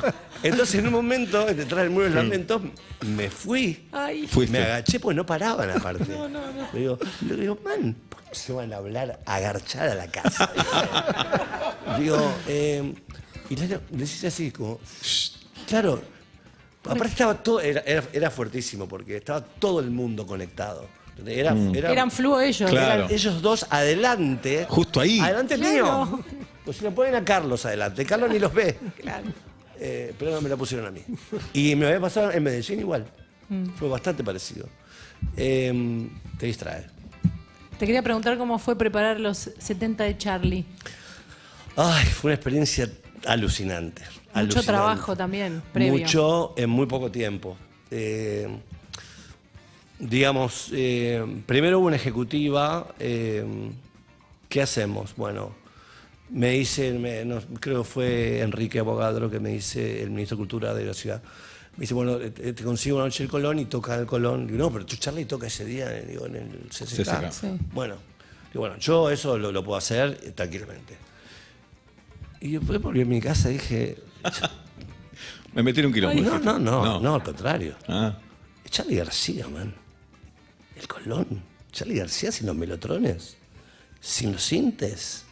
[0.44, 2.62] Entonces, en un momento, detrás del muro de lamentos,
[3.02, 3.88] me fui.
[3.92, 4.58] Ay, Fuiste.
[4.58, 6.06] Me agaché porque no paraban aparte.
[6.74, 10.08] Le digo, le digo, man, ¿por qué no se van a hablar agarchada a la
[10.08, 10.52] casa?
[12.00, 12.94] digo, eh,
[13.50, 15.32] y le, le decís así, como, "Shh".
[15.68, 16.02] claro,
[16.84, 20.88] aparte estaba todo, era, era, era fuertísimo porque estaba todo el mundo conectado.
[21.26, 22.70] Era, era- eran fluo ellos.
[22.70, 23.06] Claro.
[23.06, 24.66] eran ellos dos adelante.
[24.70, 25.20] Justo ahí.
[25.20, 26.06] Adelante Claro.
[26.06, 26.24] mío.
[26.66, 28.78] Pues si le ponen a Carlos adelante, Carlos ni los ve.
[29.00, 29.26] Claro.
[29.80, 31.02] Eh, pero no me la pusieron a mí.
[31.54, 33.06] Y me había pasado en Medellín igual.
[33.78, 34.68] Fue bastante parecido.
[35.38, 36.08] Eh,
[36.40, 36.86] te distrae.
[37.78, 40.66] Te quería preguntar cómo fue preparar los 70 de Charlie.
[41.76, 42.90] Ay, fue una experiencia
[43.26, 44.02] alucinante.
[44.04, 44.68] Mucho alucinante.
[44.68, 45.94] trabajo también, previo.
[45.94, 47.58] Mucho en muy poco tiempo.
[47.92, 48.48] Eh,
[50.10, 52.88] digamos, eh, primero hubo una ejecutiva.
[53.00, 53.44] eh,
[54.50, 55.16] ¿Qué hacemos?
[55.16, 55.56] Bueno,
[56.30, 60.42] me dice, me- no, creo que fue Enrique Abogadro que me dice, el ministro de
[60.42, 61.22] Cultura de la ciudad.
[61.76, 64.46] Me dice, bueno, te, te consigo una noche el Colón y toca el Colón.
[64.46, 67.04] Digo, no, pero tu Charlie toca ese día digo, en el CCK.
[67.04, 67.32] CCK.
[67.32, 67.48] Sí.
[67.74, 67.96] Bueno,
[68.52, 70.96] digo, bueno, yo eso lo, lo puedo hacer eh, tranquilamente.
[72.42, 73.98] Y después volví a mi casa y dije,
[75.54, 76.22] Me metí en un quilombo.
[76.22, 77.16] no, no, no, no, No.
[77.16, 77.76] al contrario.
[77.88, 78.18] Ah.
[78.64, 79.74] Es Charlie García, man.
[80.84, 81.44] El Colón.
[81.72, 83.38] Charlie García sin los melotrones.
[84.02, 85.26] Sin los sintes.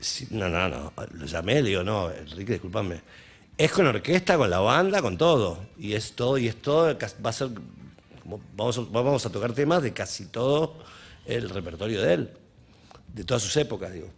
[0.00, 0.92] Sin- no, no, no.
[1.12, 3.00] Lo llamé, le digo, no, Enrique, discúlpame.
[3.56, 5.66] Es con orquesta, con la banda, con todo.
[5.78, 6.96] Y es todo, y es todo.
[7.24, 7.50] Va a ser.
[8.56, 10.74] Vamos a, vamos a tocar temas de casi todo
[11.24, 12.30] el repertorio de él.
[13.14, 14.08] De todas sus épocas, digo.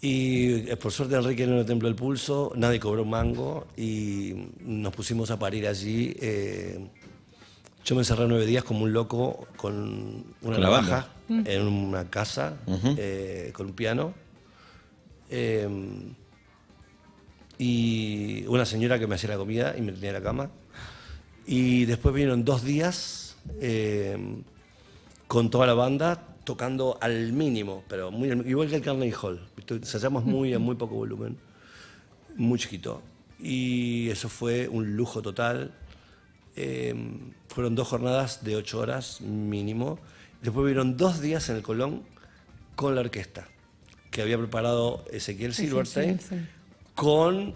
[0.00, 4.50] Y eh, por suerte Enrique no le tembló el pulso, nadie cobró un mango y
[4.60, 6.14] nos pusimos a parir allí.
[6.20, 6.88] eh,
[7.88, 11.50] yo me encerré nueve días como un loco con una Con navaja banda.
[11.50, 12.58] en una casa
[12.98, 14.12] eh, con un piano.
[15.30, 15.66] eh,
[17.58, 20.50] y una señora que me hacía la comida y me tenía en la cama.
[21.46, 24.16] Y después vinieron dos días eh,
[25.26, 29.40] con toda la banda tocando al mínimo, pero muy al- igual que el Carnegie Hall.
[29.68, 31.36] Ensayamos muy a muy poco volumen,
[32.36, 33.02] muy chiquito.
[33.40, 35.72] Y eso fue un lujo total.
[36.60, 36.94] Eh,
[37.46, 40.00] fueron dos jornadas de ocho horas mínimo.
[40.42, 42.02] Después vieron dos días en el Colón
[42.74, 43.46] con la orquesta
[44.10, 46.36] que había preparado Ezequiel Silverstein sí, sí.
[46.94, 47.54] con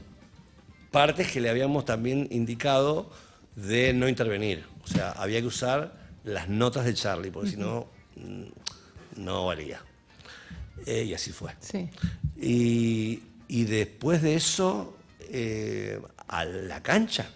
[0.92, 3.10] partes que le habíamos también indicado
[3.56, 4.64] de no intervenir.
[4.84, 9.80] O sea, había que usar las notas de Charlie, porque si no, mm, no valía.
[10.86, 11.52] Eh, y así fue.
[11.58, 11.88] Sí.
[12.40, 14.96] Y, y después de eso,
[15.30, 17.28] eh, a la cancha.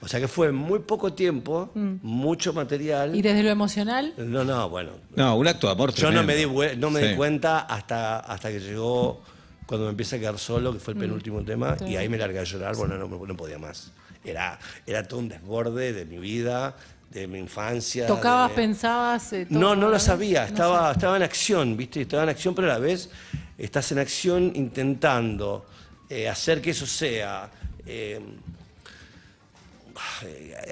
[0.00, 3.16] O sea que fue en muy poco tiempo, mucho material.
[3.16, 4.12] ¿Y desde lo emocional?
[4.18, 4.92] No, no, bueno.
[5.16, 7.06] No, un acto de amor Yo no me di, no me Sí.
[7.08, 9.22] di cuenta hasta, hasta que llegó,
[9.64, 12.38] cuando me empieza a quedar solo, que fue el penúltimo tema, y ahí me largué
[12.38, 13.90] a llorar, bueno, no, no podía más.
[14.22, 16.76] Era, era todo un desborde de mi vida,
[17.10, 18.06] de mi infancia.
[18.06, 19.32] ¿Tocabas, de- pensabas?
[19.32, 22.02] eh, todo no, no lo sabía, No estaba, estaba en acción, ¿viste?
[22.02, 23.08] Estaba en acción, pero a la vez
[23.56, 25.64] estás en acción intentando
[26.10, 27.50] eh, hacer que eso sea
[27.86, 28.20] eh,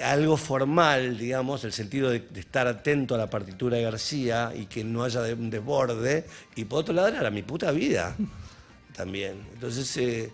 [0.03, 4.83] algo formal, digamos, el sentido de, estar atento a la partitura de García y que
[4.83, 8.15] no haya un desborde, y por otro lado era mi puta vida
[8.95, 9.45] también.
[9.53, 10.31] Entonces, eh,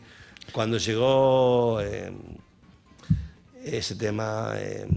[0.52, 2.12] cuando llegó eh,
[3.64, 4.54] ese tema...
[4.58, 4.88] eh,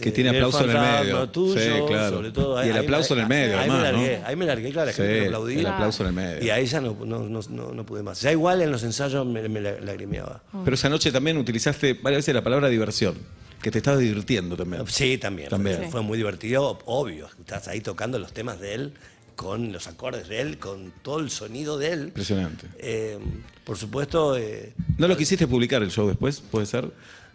[0.00, 1.28] Que tiene el aplauso en el medio.
[1.30, 2.16] Tuyo, Sí, claro.
[2.16, 4.26] sobre todo, Y el aplauso en el medio, ahí además, me largué, ¿no?
[4.26, 5.60] Ahí me largué, claro, la Sí, gente me aplaudía.
[5.60, 6.44] el aplauso en el medio.
[6.44, 8.20] Y ahí ya no, no, no, no- no pude más.
[8.20, 10.42] Ya igual en los ensayos me, me la- lagrimeaba.
[10.64, 13.14] Pero esa noche también utilizaste varias veces la palabra diversión,
[13.62, 14.82] que te estabas divirtiendo también.
[14.88, 15.48] Sí, también.
[15.48, 15.84] También.
[15.84, 15.88] Sí.
[15.90, 17.28] fue muy divertido, obvio.
[17.38, 18.92] Estás ahí tocando los temas de él,
[19.36, 22.00] con los acordes de él, con todo el sonido de él.
[22.04, 22.66] Impresionante.
[22.78, 23.18] Eh,
[23.64, 26.40] por supuesto, eh, ¿No lo quisiste publicar el show después?
[26.40, 26.90] ¿Puede ser?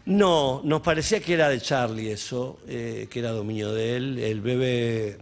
[0.06, 4.20] No, nos parecía que era de Charlie eso, eh, que era dominio de él.
[4.20, 5.20] El bebé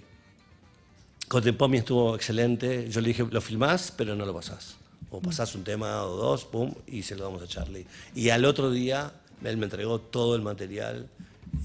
[1.28, 2.90] Contempomi estuvo excelente.
[2.90, 4.78] Yo le dije, lo filmás, pero no lo pasás.
[5.10, 7.86] O pasás un tema o dos, pum, y se lo damos a Charlie.
[8.16, 9.12] Y al otro día,
[9.44, 11.10] él me entregó todo el material,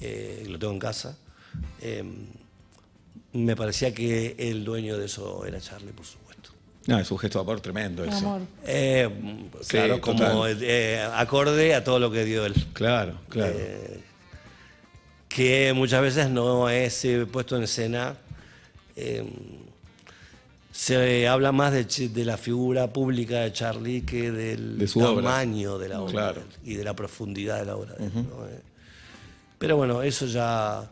[0.01, 1.17] eh, lo tengo en casa.
[1.81, 2.03] Eh,
[3.33, 6.22] me parecía que el dueño de eso era Charlie, por supuesto.
[6.87, 8.17] No, es un gesto de amor tremendo eso.
[8.17, 8.41] Amor.
[8.65, 9.09] Eh,
[9.61, 12.53] Sí, claro, como eh, acorde a todo lo que dio él.
[12.73, 13.53] Claro, claro.
[13.55, 14.01] Eh,
[15.29, 18.15] que muchas veces no es eh, puesto en escena.
[18.95, 19.23] Eh,
[20.71, 25.23] se habla más de, la figura pública de Charlie que del De su obra.
[25.23, 26.41] tamaño de la obra Claro.
[26.41, 27.93] de él y de la profundidad de la obra.
[27.93, 28.45] de él, ¿no?
[28.47, 28.59] Eh,
[29.59, 30.83] Pero bueno, eso ya,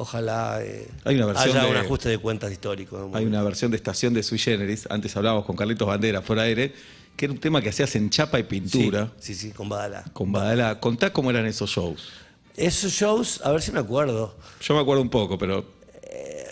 [0.00, 3.10] ojalá eh, Hay una versión haya de- un ajuste de cuentas histórico.
[3.14, 6.72] Hay una versión de Estación de Sui Generis, antes hablábamos con Carlitos Bandera fuera aire,
[7.16, 9.12] que era un tema que hacías en chapa y pintura.
[9.18, 10.04] Sí, sí, sí, con Badala.
[10.12, 10.80] Con Badala.
[10.80, 12.08] Contá cómo eran esos shows.
[12.56, 14.36] Esos shows, a ver si me acuerdo.
[14.60, 15.64] Yo me acuerdo un poco, pero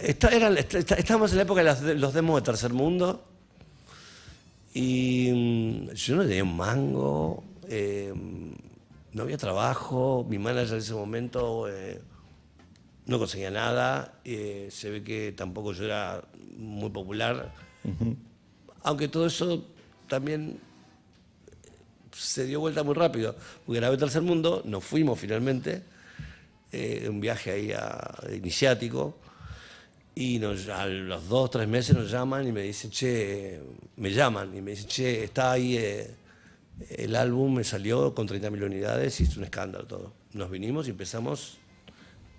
[0.03, 3.24] Está- est- estábamos en la época de los demos de Tercer Mundo.
[4.74, 8.12] Y mm, yo no tenía un mango, eh,
[9.12, 12.01] no había trabajo, mi manager en ese momento eh,
[13.09, 16.23] no conseguía nada, eh, se ve que tampoco yo era
[16.57, 17.53] muy popular.
[18.83, 19.67] Aunque todo eso
[20.09, 20.61] también
[22.13, 23.35] se dio vuelta muy rápido,
[23.65, 25.83] porque grabé Tercer Mundo, nos fuimos finalmente,
[26.73, 29.17] eh, un viaje ahí a, iniciático,
[30.15, 33.61] y nos- a los dos, tres meses nos llaman y me dicen, che,
[33.97, 36.11] me llaman y me dicen, che, está ahí, eh,
[36.91, 40.13] el álbum me salió con 30.000 unidades y es un escándalo todo.
[40.33, 41.59] Nos vinimos y empezamos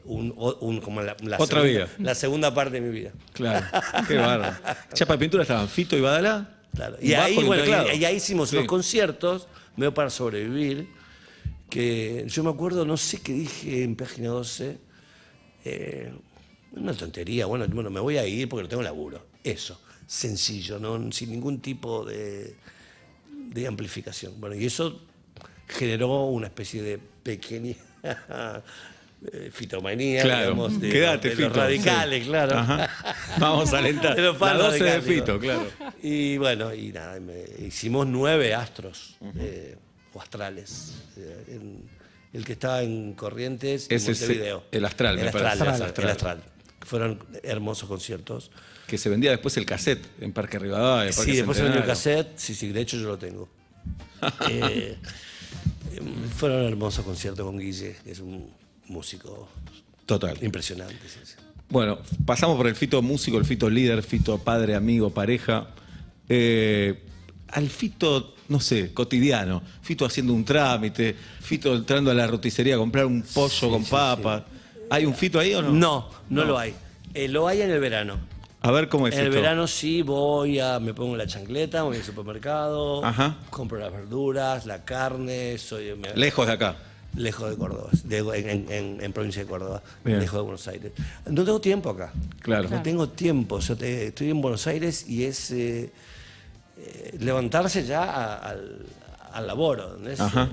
[0.06, 1.90] un, o- un- como la, la Otra segunda, vida.
[2.00, 3.12] la segunda parte de mi vida.
[3.34, 3.66] claro,
[4.08, 4.56] qué bárbaro.
[4.94, 6.56] Chapa y pintura estaban Fito y Badala.
[6.76, 6.98] Claro.
[7.02, 7.88] Y ahí, bajo un bueno, teclado.
[7.94, 8.56] y, y ahí hicimos Sí.
[8.58, 10.88] unos conciertos, medio para sobrevivir,
[11.70, 14.78] que yo me acuerdo, no sé qué dije en página 12,
[15.66, 16.14] eh,
[16.74, 19.26] una tontería, bueno, bueno, me voy a ir porque no tengo laburo.
[19.44, 21.12] Eso, sencillo, ¿no?
[21.12, 22.56] sin ningún tipo de,
[23.32, 24.40] de amplificación.
[24.40, 25.02] Bueno, y eso
[25.68, 27.76] generó una especie de pequeña
[29.52, 30.42] fitomanía, Claro.
[30.52, 32.30] digamos, de, Quédate, de los radicales, Sí.
[32.30, 32.58] claro.
[32.58, 32.90] Ajá.
[33.40, 34.16] Vamos a alentar.
[34.16, 35.68] De los La fans 12 de Fito, claro.
[36.02, 39.76] Y bueno, y nada, me- hicimos nueve astros eh,
[40.14, 40.94] o astrales.
[41.18, 42.00] eh, en-
[42.32, 44.64] el que estaba en Corrientes y Ese es Montevideo.
[44.72, 45.64] el astral, el me astral, parece.
[45.64, 46.06] el Astral.
[46.06, 46.44] el astral.
[46.82, 48.52] Fueron hermosos conciertos.
[48.86, 51.12] Que se vendía después el cassette en Parque Rivadavia.
[51.12, 52.38] Sí, después se vendió el cassette.
[52.38, 53.50] Sí, sí, de hecho yo lo tengo.
[54.50, 54.96] Eh,
[55.96, 58.48] em, fueron hermosos conciertos con Guille, que es un
[58.90, 59.48] músico
[60.06, 60.38] Total.
[60.42, 60.96] impresionante.
[61.08, 61.34] sí, sí.
[61.70, 65.68] Bueno, pasamos por el Fito músico, el Fito líder, Fito padre, amigo, pareja.
[66.28, 67.04] Eh,
[67.50, 69.62] al Fito, no sé, cotidiano.
[69.82, 74.44] Fito haciendo un trámite, Fito entrando a la roticería a comprar un pollo con papas.
[74.90, 75.72] ¿Hay un Fito ahí o no?
[75.72, 76.74] No, no, lo hay.
[77.14, 78.18] Eh, lo hay en el verano.
[78.62, 81.98] A ver cómo es En el verano sí voy a, me pongo la chancleta, voy
[81.98, 83.38] al supermercado, Ajá.
[83.52, 86.76] compro las verduras, la carne, soy me- Lejos de acá.
[87.16, 88.18] Lejos de Córdoba, de-
[88.52, 90.20] en, en- en provincia de Córdoba, Bien.
[90.20, 90.92] lejos de Buenos Aires.
[91.30, 92.14] No tengo tiempo acá.
[92.42, 92.70] Claro.
[92.70, 93.60] No tengo tiempo.
[93.60, 95.90] Yo te- estoy en Buenos Aires y es eh,
[96.78, 98.86] eh, levantarse ya a- al,
[99.34, 99.98] al laboro.
[100.18, 100.50] Ajá.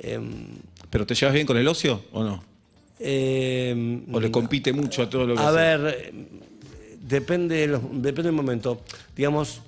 [0.00, 0.46] Em,
[0.90, 2.42] ¿Pero te llevas bien con el ocio o no?
[3.00, 5.56] em, ¿O le compite mucho a todo lo que A hace?
[5.56, 6.12] ver, eh,
[7.02, 8.80] depende, los- depende del momento.
[9.16, 9.60] Digamos,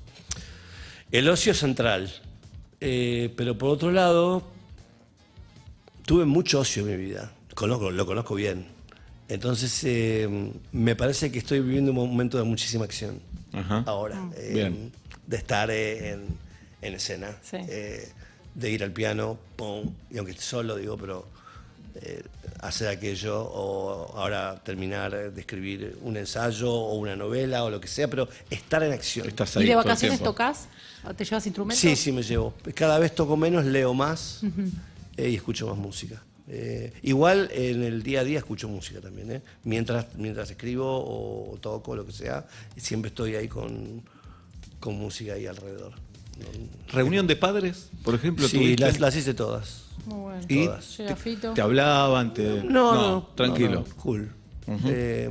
[1.13, 2.13] el ocio es central.
[2.81, 4.43] Eh, pero por otro lado,
[6.11, 7.31] tuve mucho ocio en mi vida.
[7.55, 8.67] Conozco, lo conozco bien.
[9.29, 10.29] Entonces, eh,
[10.73, 13.21] me parece que estoy viviendo un momento de muchísima acción.
[13.53, 13.85] Ajá.
[13.87, 14.21] Ahora.
[14.37, 14.91] eh, Bien.
[15.29, 16.27] De estar eh, en,
[16.83, 17.37] en escena.
[17.49, 17.59] Sí.
[17.61, 18.09] eh,
[18.57, 21.29] de ir al piano, pum, y aunque esté solo, digo, pero
[22.03, 22.25] eh,
[22.59, 27.87] hacer aquello o ahora terminar de escribir un ensayo o una novela o lo que
[27.87, 29.29] sea, pero estar en acción.
[29.29, 30.67] Estás ¿Y de vacaciones tocas?
[31.17, 31.81] ¿Te llevas instrumentos?
[31.81, 32.53] Sí, sí me llevo.
[32.75, 34.41] Cada vez toco menos, leo más
[35.21, 36.23] eh, y escucho más música.
[36.49, 39.43] Eh, igual en el día a día escucho música también, ¿eh?
[39.65, 42.47] mientras, mientras escribo o, toco, lo que sea,
[42.77, 44.03] siempre estoy ahí con,
[44.81, 45.93] con música ahí alrededor.
[46.91, 48.49] ¿Reunión de padres, por ejemplo?
[48.49, 49.85] Sí, las, las hice todas.
[50.07, 50.47] Muy bueno.
[50.49, 50.99] ¿Y todas.
[51.19, 51.53] Fito.
[51.53, 52.33] te hablaban?
[52.33, 52.65] Te...
[52.65, 53.71] No, no, tranquilo.
[53.71, 54.33] no, no, cool.
[54.87, 55.29] Eh,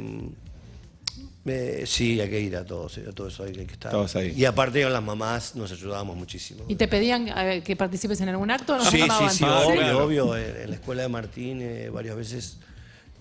[1.50, 3.90] eh, sí, hay que ir a todos, a todo eso hay que estar.
[3.92, 4.34] Estabas ahí.
[4.36, 6.64] Y aparte con las mamás nos ayudábamos muchísimo.
[6.68, 9.76] ¿Y te pedían eh, que participes en algún acto o no Sí, sí, sí, obvio,
[9.76, 10.06] claro.
[10.06, 10.38] obvio.
[10.38, 12.58] En, la escuela de Martín eh, varias veces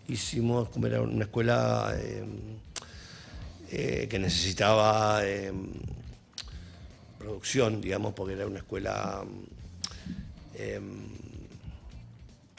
[0.08, 2.24] hicimos, como era una escuela eh,
[3.70, 5.52] eh, que necesitaba eh,
[7.18, 9.22] producción, digamos, porque era una escuela,
[10.54, 10.80] eh,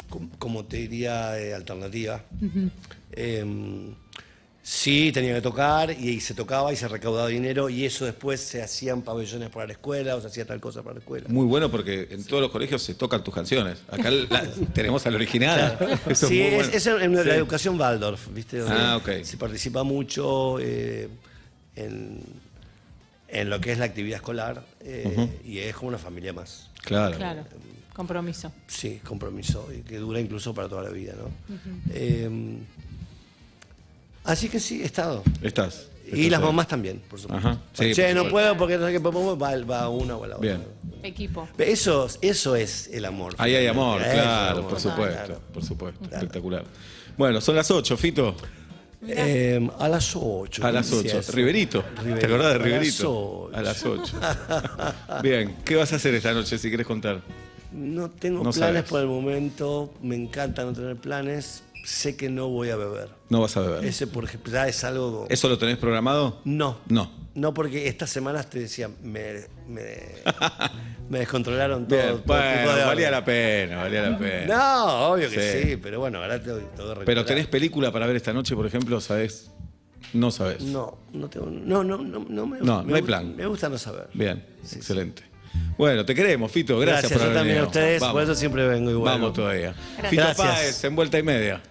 [0.10, 2.24] com- como te diría, eh, alternativa.
[3.12, 3.94] Eh,
[4.72, 8.62] Sí, tenía que tocar y, se tocaba y se recaudaba dinero y eso después se
[8.62, 11.26] hacían pabellones para la escuela o se hacía tal cosa para la escuela.
[11.28, 13.80] Muy bueno porque en todos los colegios se tocan tus canciones.
[13.90, 15.76] Acá la- tenemos al original.
[16.08, 16.98] Eso sí, es muy es, bueno.
[17.00, 17.30] es en la Sí.
[17.32, 18.60] educación Waldorf, ¿viste?
[18.60, 19.24] Donde Ah, ok.
[19.24, 21.10] Se participa mucho eh,
[21.76, 22.20] en,
[23.28, 26.70] en lo que es la actividad escolar eh, y es como una familia más.
[26.84, 27.18] Claro.
[27.18, 27.44] Claro,
[27.96, 28.52] compromiso.
[28.68, 31.56] Sí, compromiso y que dura incluso para toda la vida, ¿no?
[31.92, 32.30] Eh,
[34.32, 35.24] así que sí, he estado.
[35.42, 35.88] Estás.
[36.12, 36.46] Y las ahí.
[36.48, 37.48] mamás también, por supuesto.
[37.48, 38.30] Ajá, sí, che, por no supuesto.
[38.32, 40.50] puedo porque no sé qué va, va una o la otra.
[40.58, 40.64] Bien.
[41.04, 41.48] Equipo.
[41.58, 43.36] Eso, eso es el amor.
[43.38, 45.42] Ahí hay amor, Eso claro, amor, por supuesto, claro.
[45.54, 46.04] por supuesto.
[46.06, 46.64] Espectacular.
[47.16, 48.36] Bueno, son las 8, Fito.
[49.08, 50.66] Eh, a las 8.
[50.66, 51.22] A las 8.
[51.32, 51.84] Riverito.
[52.20, 53.50] ¿Te acordás de Riverito?
[53.54, 55.22] A las A las 8.
[55.24, 57.22] Bien, ¿qué vas a hacer esta noche si quieres contar?
[57.72, 58.84] No tengo No planes sabes.
[58.90, 59.94] por el momento.
[60.02, 61.64] Me encanta no tener planes.
[61.84, 63.10] Sé que no voy a beber.
[63.30, 63.86] No vas a beber.
[63.86, 65.26] Ese, por ejemplo, ya es algo.
[65.30, 66.42] ¿Eso lo tenés programado?
[66.46, 66.78] No.
[66.88, 67.12] No.
[67.36, 69.86] No, porque estas semanas te decía, me, me,
[71.10, 71.98] me descontrolaron todo.
[71.98, 74.56] Bien, todo bueno, de valía la pena, valía la pena.
[74.58, 75.70] No, obvio que Sí.
[75.70, 77.26] sí, pero bueno, ahora tengo, tengo que Pero recuperar.
[77.26, 79.52] tenés película para ver esta noche, por ejemplo, ¿sabés?
[80.14, 80.62] No sabés.
[80.64, 81.46] No, no tengo.
[81.50, 83.36] No, no, no, no me No, me no hay gusta- plan.
[83.36, 84.10] Me gusta no saber.
[84.14, 85.24] Bien, excelente.
[85.78, 86.78] Bueno, te queremos, Fito.
[86.80, 87.68] Gracias, Gracias, por yo haber también a venido.
[87.68, 88.14] ustedes, Vamos.
[88.14, 89.14] por eso siempre vengo igual.
[89.14, 89.74] Vamos todavía.
[89.98, 90.10] Gracias.
[90.10, 90.48] Fito Gracias.
[90.48, 91.62] Páez, en vuelta y media.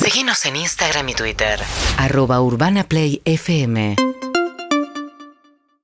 [0.00, 1.60] Seguinos en Instagram y Twitter.
[1.98, 3.96] Arroba Urbana Play FM.